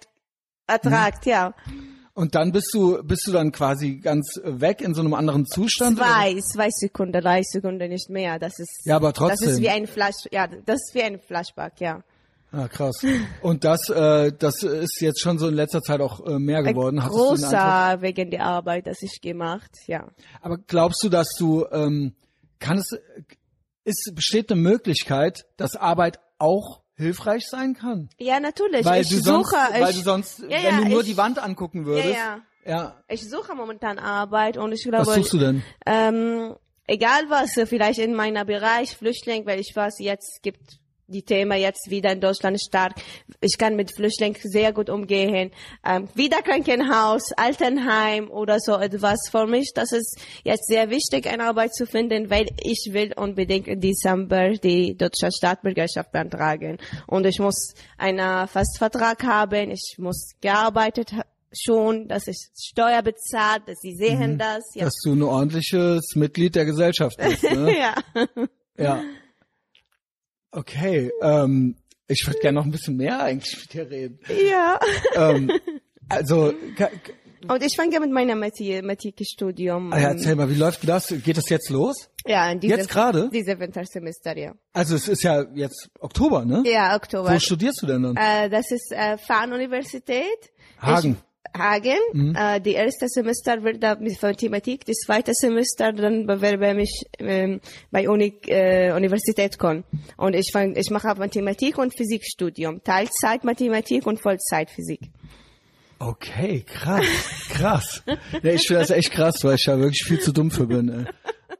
[0.67, 1.53] ertragt, ja.
[2.13, 5.97] Und dann bist du, bist du dann quasi ganz weg in so einem anderen Zustand?
[5.97, 6.07] oder?
[6.07, 8.39] Zwei, zwei Sekunden, drei Sekunden nicht mehr.
[8.39, 9.49] Das ist, Ja, aber das trotzdem.
[9.49, 12.03] ist wie ein Flash, ja, das ist wie ein Flashback, ja.
[12.51, 13.05] Ah, krass.
[13.43, 17.03] Und das, äh, das ist jetzt schon so in letzter Zeit auch äh, mehr geworden.
[17.03, 17.15] Hattest?
[17.19, 20.07] Großer wegen der Arbeit, das ich gemacht, ja.
[20.41, 22.15] Aber glaubst du, dass du, ähm,
[22.59, 22.91] kann es,
[23.83, 28.09] ist, besteht eine Möglichkeit, dass Arbeit auch hilfreich sein kann?
[28.17, 28.85] Ja, natürlich.
[28.85, 31.07] Weil ich du sonst, suche, weil ich, du sonst, Ja, wenn ja, du nur ich-
[31.07, 32.15] die Wand angucken würdest.
[32.15, 32.41] ja.
[32.65, 33.01] ja.
[33.07, 35.63] ich suche momentan Arbeit und ich Was glaube, suchst du denn?
[35.85, 36.55] ähm,
[36.87, 40.79] egal was, vielleicht in meiner Bereich Flüchtling, weil ich weiß, jetzt gibt
[41.09, 42.93] die Thema jetzt wieder in Deutschland stark.
[43.41, 45.51] Ich kann mit Flüchtlingen sehr gut umgehen.
[45.85, 49.29] Ähm, wieder Krankenhaus, Altenheim oder so etwas.
[49.29, 53.67] Für mich, das ist jetzt sehr wichtig, eine Arbeit zu finden, weil ich will unbedingt
[53.67, 56.77] im Dezember die deutsche Staatsbürgerschaft beantragen.
[57.07, 61.13] Und ich muss einen Festvertrag haben, ich muss gearbeitet
[61.51, 64.63] schon, dass ich Steuer bezahlt, dass sie sehen das.
[64.75, 64.85] Ja.
[64.85, 67.75] Dass du ein ordentliches Mitglied der Gesellschaft bist, ne?
[67.79, 67.95] ja.
[68.77, 69.03] ja.
[70.51, 71.75] Okay, ähm,
[72.07, 74.19] ich würde gerne noch ein bisschen mehr eigentlich mit dir reden.
[74.49, 74.79] ja.
[75.15, 75.51] ähm,
[76.09, 76.53] also,
[77.47, 79.93] Und ich fange mit meinem Mathematikstudium.
[79.93, 81.07] ah ja, erzähl mal, wie läuft das?
[81.23, 82.09] Geht das jetzt los?
[82.25, 83.29] Ja, in diese, Jetzt gerade?
[83.31, 84.53] Diese Wintersemester, ja.
[84.73, 86.63] Also es ist ja jetzt Oktober, ne?
[86.65, 87.31] Ja, Oktober.
[87.31, 88.17] Wo studierst du denn dann?
[88.17, 90.51] Äh, das ist äh, Fernuniversität.
[90.81, 91.17] Hagen.
[91.53, 91.97] Ich, Hagen.
[92.13, 92.35] Mhm.
[92.35, 97.59] Äh, die erste Semester wird da mit Mathematik, das zweite Semester dann bewerbe mich ähm,
[97.91, 99.83] bei Uni, äh, Universität Bonn.
[100.17, 105.01] Und ich fang, ich mache Mathematik und Physikstudium, Teilzeit Mathematik und Vollzeit Physik.
[105.99, 107.05] Okay, krass,
[107.49, 108.03] krass.
[108.41, 111.07] Ja, ich finde das echt krass, weil ich ja wirklich viel zu dumm für bin.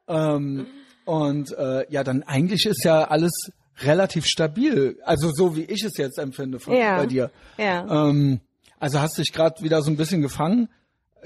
[0.08, 0.66] Ähm,
[1.06, 3.52] und äh, ja, dann eigentlich ist ja alles
[3.82, 4.98] relativ stabil.
[5.04, 6.98] Also so wie ich es jetzt empfinde von, Ja.
[6.98, 7.32] bei dir.
[7.58, 8.08] Ja.
[8.10, 8.40] Ähm,
[8.80, 10.70] also hast dich gerade wieder so ein bisschen gefangen.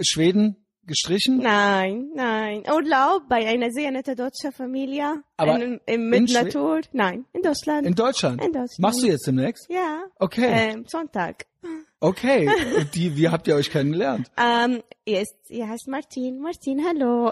[0.01, 1.37] Schweden gestrichen.
[1.37, 2.63] Nein, nein.
[2.69, 5.21] Urlaub bei einer sehr netten deutschen Familie.
[5.37, 6.81] Aber in, im, in mit Schwe- Natur.
[6.91, 7.87] Nein, in Deutschland.
[7.87, 8.41] In Deutschland.
[8.41, 8.79] In Deutschland.
[8.79, 9.69] Machst du jetzt demnächst?
[9.69, 10.03] ja.
[10.19, 10.47] Okay.
[10.49, 11.45] Ähm, Sonntag.
[12.03, 12.49] Okay.
[12.77, 14.29] Und die, wie habt ihr euch kennengelernt?
[14.37, 16.39] Ähm, er, ist, er heißt Martin.
[16.41, 17.31] Martin, hallo.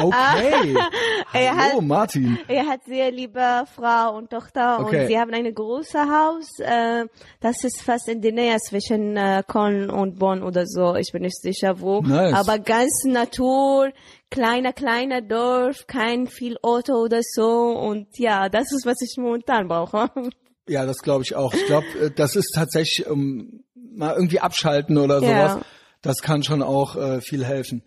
[0.00, 0.76] Okay.
[1.34, 2.38] Er Hallo, hat- Martin.
[2.46, 5.02] Er hat sehr liebe Frau und Tochter Okay.
[5.02, 6.46] und sie haben ein großes Haus.
[6.58, 7.06] Äh,
[7.40, 10.94] das ist fast in der Nähe zwischen äh, Köln und Bonn oder so.
[10.96, 12.02] Ich bin nicht sicher wo.
[12.02, 12.34] Nice.
[12.34, 13.92] Aber ganz Natur,
[14.30, 17.70] kleiner, kleiner Dorf, kein viel Auto oder so.
[17.78, 20.10] Und ja, das ist, was ich momentan brauche.
[20.68, 21.52] Ja, das glaube ich auch.
[21.54, 23.64] Ich glaube, das ist tatsächlich um,
[23.96, 25.48] mal irgendwie abschalten oder Ja.
[25.50, 25.64] sowas.
[26.02, 27.82] Das kann schon auch äh, viel helfen.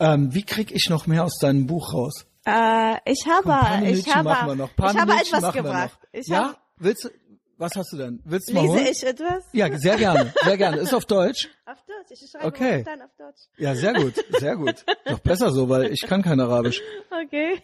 [0.00, 2.26] Ähm, wie krieg ich noch mehr aus deinem Buch raus?
[2.44, 4.30] Äh, ich habe, ich habe,
[4.66, 5.98] ich habe etwas gebracht.
[6.12, 6.44] Ich ja?
[6.48, 7.10] habe, Willst du,
[7.58, 8.20] was hast du denn?
[8.24, 8.86] Willst du mal lese holen?
[8.90, 9.44] ich etwas?
[9.52, 10.78] Ja, sehr gerne, sehr gerne.
[10.78, 11.48] Ist auf Deutsch?
[11.64, 12.20] Auf Deutsch.
[12.20, 12.70] Ich schreibe Okay.
[12.84, 13.42] momentan auf Deutsch.
[13.58, 14.84] Ja, sehr gut, sehr gut.
[15.06, 16.80] Doch besser so, weil ich kann kein Arabisch.
[17.24, 17.62] Okay.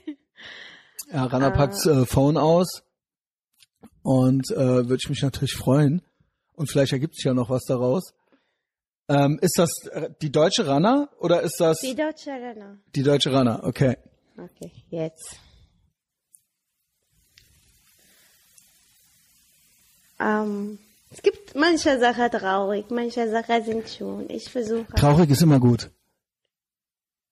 [1.13, 2.85] Ja, Rana packt äh, Phone aus
[4.03, 4.57] und äh,
[4.89, 6.03] würde ich mich natürlich freuen.
[6.59, 8.13] Und vielleicht ergibt sich ja noch was daraus.
[9.09, 12.79] Ähm, ist das äh, die deutsche Rana oder ist das Die deutsche Renner.
[12.95, 13.63] die deutsche Rana?
[13.65, 13.97] Okay.
[14.37, 15.37] Okay, jetzt.
[20.21, 20.79] Ähm,
[21.11, 24.29] es gibt manche Sachen traurig, manche Sachen sind schön.
[24.31, 24.93] Ich versuche.
[24.95, 25.91] Traurig ist immer gut.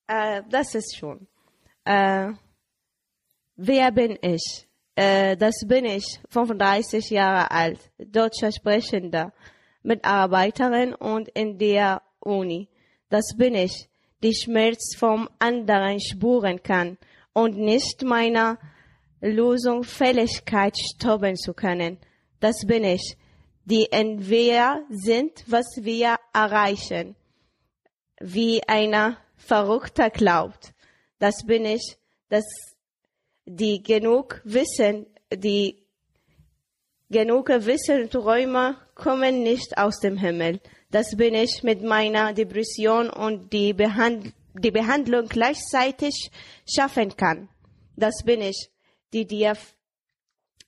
[0.07, 1.27] Äh, das ist schon.
[1.85, 2.31] Äh,
[3.57, 4.66] wer bin ich?
[4.97, 9.33] Äh, das bin ich, 35 Jahre alt, deutscher Sprechender,
[9.83, 12.69] Mitarbeiterin und in der Uni.
[13.09, 13.89] Das bin ich,
[14.23, 16.99] die Schmerz vom anderen spüren kann
[17.35, 18.59] und nicht meiner
[19.21, 21.99] Lösungsfähigkeit stoppen zu können.
[22.41, 23.17] Das bin ich,
[23.65, 27.15] die entweder sind, was wir erreichen
[28.21, 30.73] wie einer Verrückter glaubt.
[31.19, 31.97] Das bin ich,
[32.29, 32.45] dass
[33.47, 35.87] die genug wissen, die
[37.09, 40.61] genug Wissen und Träume kommen nicht aus dem Himmel.
[40.91, 46.31] Das bin ich mit meiner Depression und die, Behand die Behandlung gleichzeitig
[46.69, 47.49] schaffen kann.
[47.97, 48.71] Das bin ich,
[49.13, 49.57] die dir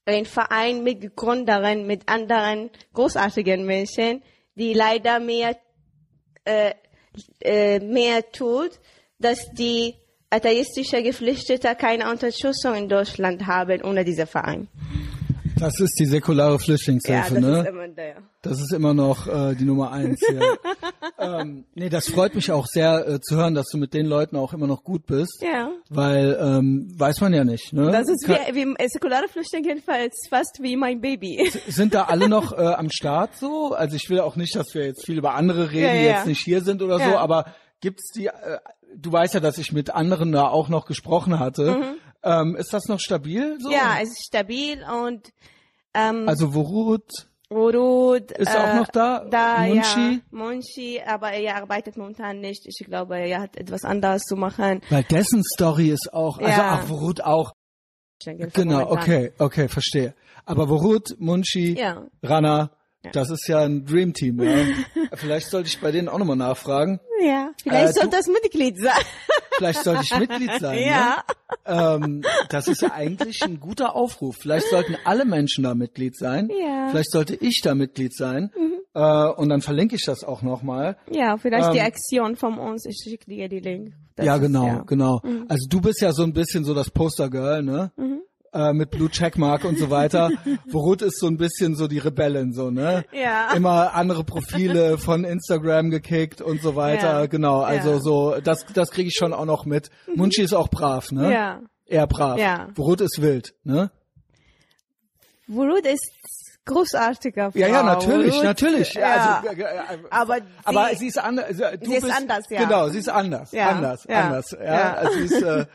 [0.04, 4.22] ein Verein mit Gründern, mit anderen großartigen Menschen,
[4.54, 5.56] die leider mehr
[6.44, 6.72] äh,
[7.40, 8.80] äh, mehr tut,
[9.18, 9.94] dass die
[10.30, 14.68] atheistische Geflüchtete keine Unterstützung in Deutschland haben ohne diesen Verein.
[15.58, 17.58] Das ist die säkulare Ja, Flüchtlingshilfe, das ne?
[17.62, 18.16] ist immer der.
[18.42, 20.56] Das ist immer noch äh, die Nummer eins hier.
[21.18, 24.36] ähm, nee, das freut mich auch sehr äh, zu hören, dass du mit den Leuten
[24.36, 25.42] auch immer noch gut bist.
[25.42, 25.72] Ja.
[25.90, 27.90] Weil ähm, weiß man ja nicht, ne?
[27.90, 31.50] Das ist Kann- wie, wie säkulare Flüchtlinge jedenfalls fast wie mein Baby.
[31.66, 33.72] Sind da alle noch äh, am Start so?
[33.74, 36.10] Also ich will auch nicht, dass wir jetzt viel über andere reden, Ja, die ja,
[36.12, 36.26] jetzt ja.
[36.26, 37.18] nicht hier sind oder so, Ja.
[37.18, 37.46] aber
[37.80, 38.58] gibt's die, äh,
[39.00, 41.96] du weißt ja, dass ich mit anderen da auch noch gesprochen hatte.
[42.22, 43.68] Ähm, ist das noch stabil so?
[43.68, 43.74] Mhm.
[43.74, 45.28] Ja, es ist stabil und
[45.94, 49.24] ähm, Also Worut, Urud Ist er auch noch da?
[49.30, 50.14] Da, Munshi?
[50.14, 50.20] ja.
[50.30, 52.66] Munshi, aber er arbeitet momentan nicht.
[52.66, 54.82] Ich glaube, er hat etwas anderes zu machen.
[54.90, 56.80] weil dessen Story ist auch, also Ja.
[56.82, 57.52] ach, Worut auch.
[58.24, 60.12] Genau, Genau, okay, okay, verstehe.
[60.44, 62.06] Aber Worut, Munshi, Ja.
[62.22, 62.70] Rana,
[63.12, 64.64] das ist ja ein Dream Team, ja.
[65.14, 67.00] Vielleicht sollte ich bei denen auch nochmal nachfragen.
[67.24, 69.02] Ja, vielleicht Äh, soll du- das Mitglied sein.
[69.56, 70.78] Vielleicht sollte ich Mitglied sein.
[70.82, 71.24] Ja.
[71.66, 71.96] Ne?
[72.04, 74.36] Ähm, das ist ja eigentlich ein guter Aufruf.
[74.40, 76.48] Vielleicht sollten alle Menschen da Mitglied sein.
[76.50, 76.86] Ja.
[76.86, 76.90] Mhm.
[76.90, 78.50] Vielleicht sollte ich da Mitglied sein.
[78.94, 80.96] Äh, und dann verlinke ich das auch nochmal.
[81.10, 82.84] Ja, vielleicht die Ähm, Aktion von uns.
[82.86, 83.94] Ich schicke dir die Link.
[84.16, 84.72] Das ja, ist- genau, ja.
[84.80, 84.86] Mhm.
[84.86, 85.20] genau.
[85.48, 87.90] Also du bist ja so ein bisschen so das Postergirl, ne?
[88.52, 90.30] Äh, mit Blue Checkmark und so weiter.
[90.72, 93.04] Worut ist so ein bisschen so die Rebellin, so, ne?
[93.12, 93.52] Ja.
[93.54, 97.20] Immer andere Profile von Instagram gekickt und so weiter.
[97.20, 97.26] Ja.
[97.26, 97.96] Genau, also Ja.
[97.96, 98.00] Mhm.
[98.00, 99.90] so, das, das kriege ich schon auch noch mit.
[100.14, 101.30] Munchi ist auch brav, ne?
[101.32, 101.60] Ja.
[101.84, 102.38] Eher brav.
[102.38, 102.68] Ja.
[102.74, 103.90] Worut ist wild, ne?
[105.46, 106.10] Wurud ist
[106.66, 107.58] großartiger Frau.
[107.58, 108.94] Ja, ja, natürlich, Wurud, natürlich.
[108.94, 109.40] Ja.
[109.42, 111.46] Also, äh, äh, Aber aber sie- sie ist anders.
[111.48, 111.54] Du
[111.86, 112.64] sie ist bist, anders, ja.
[112.64, 114.50] Genau, sie ist anders, Ja, anders, ja, anders.
[114.52, 114.94] Ja, ja.
[114.94, 115.66] Also sie ist, äh,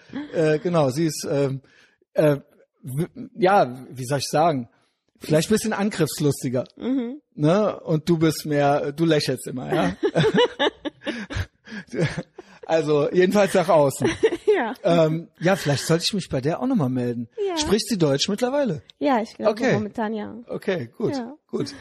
[0.55, 1.61] äh, genau, sie ist, ähm,
[2.13, 2.41] äh, w-
[3.35, 4.69] ja, wie soll ich sagen?
[5.19, 6.65] Vielleicht ein bisschen angriffslustiger.
[7.35, 7.79] Ne?
[7.81, 9.95] Und du bist mehr, du lächelst immer, ja?
[12.65, 14.09] also, jedenfalls nach außen.
[14.55, 14.73] ja.
[14.83, 17.29] Ähm, ja, vielleicht sollte ich mich bei der auch nochmal melden.
[17.47, 17.57] Ja.
[17.57, 18.81] Spricht sie Deutsch mittlerweile?
[18.99, 19.73] Ja, ich glaube Okay.
[19.73, 20.35] momentan ja.
[20.47, 21.33] Okay, gut, Ja.
[21.49, 21.73] gut.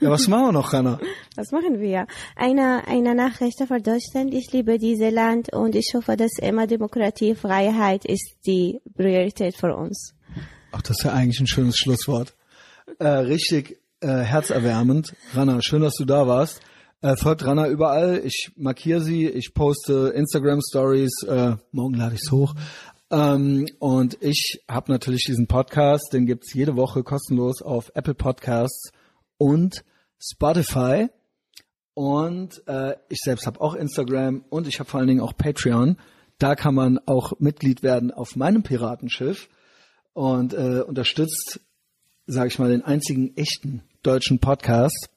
[0.00, 0.98] Ja, was machen wir noch, Hanna?
[1.36, 2.06] Was machen wir?
[2.36, 4.34] Eine, eine Nachricht für Deutschland.
[4.34, 9.74] Ich liebe dieses Land und ich hoffe, dass immer Demokratie, Freiheit ist die Priorität für
[9.74, 10.14] uns.
[10.72, 12.34] Ach, das ist ja eigentlich ein schönes Schlusswort.
[12.98, 15.14] Äh, richtig äh, herzerwärmend.
[15.34, 16.60] Rana, schön, dass du da warst.
[17.02, 18.20] Äh, folgt Rana überall.
[18.24, 21.22] Ich markiere sie, ich poste Instagram Stories.
[21.24, 22.54] Äh, morgen lade ich's hoch.
[23.10, 28.92] Ähm, und ich habe natürlich diesen Podcast, den gibt's jede Woche kostenlos auf Apple Podcasts
[29.38, 29.84] und
[30.20, 31.08] Spotify.
[31.94, 35.96] Und äh, ich selbst habe auch Instagram und ich habe vor allen Dingen auch Patreon.
[36.38, 39.48] Da kann man auch Mitglied werden auf meinem Piratenschiff
[40.12, 41.60] und äh, unterstützt,
[42.26, 45.08] sage ich mal, den einzigen echten deutschen Podcast.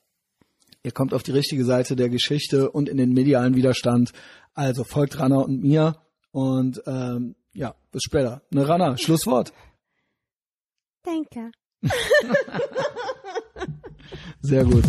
[0.84, 4.12] Ihr kommt auf die richtige Seite der Geschichte und in den medialen Widerstand.
[4.54, 5.96] Also folgt Rana und mir
[6.32, 8.42] und ähm, ja, bis später.
[8.50, 9.54] Ne, Rana, Schlusswort.
[11.04, 11.52] Danke.
[14.42, 14.84] Sehr gut.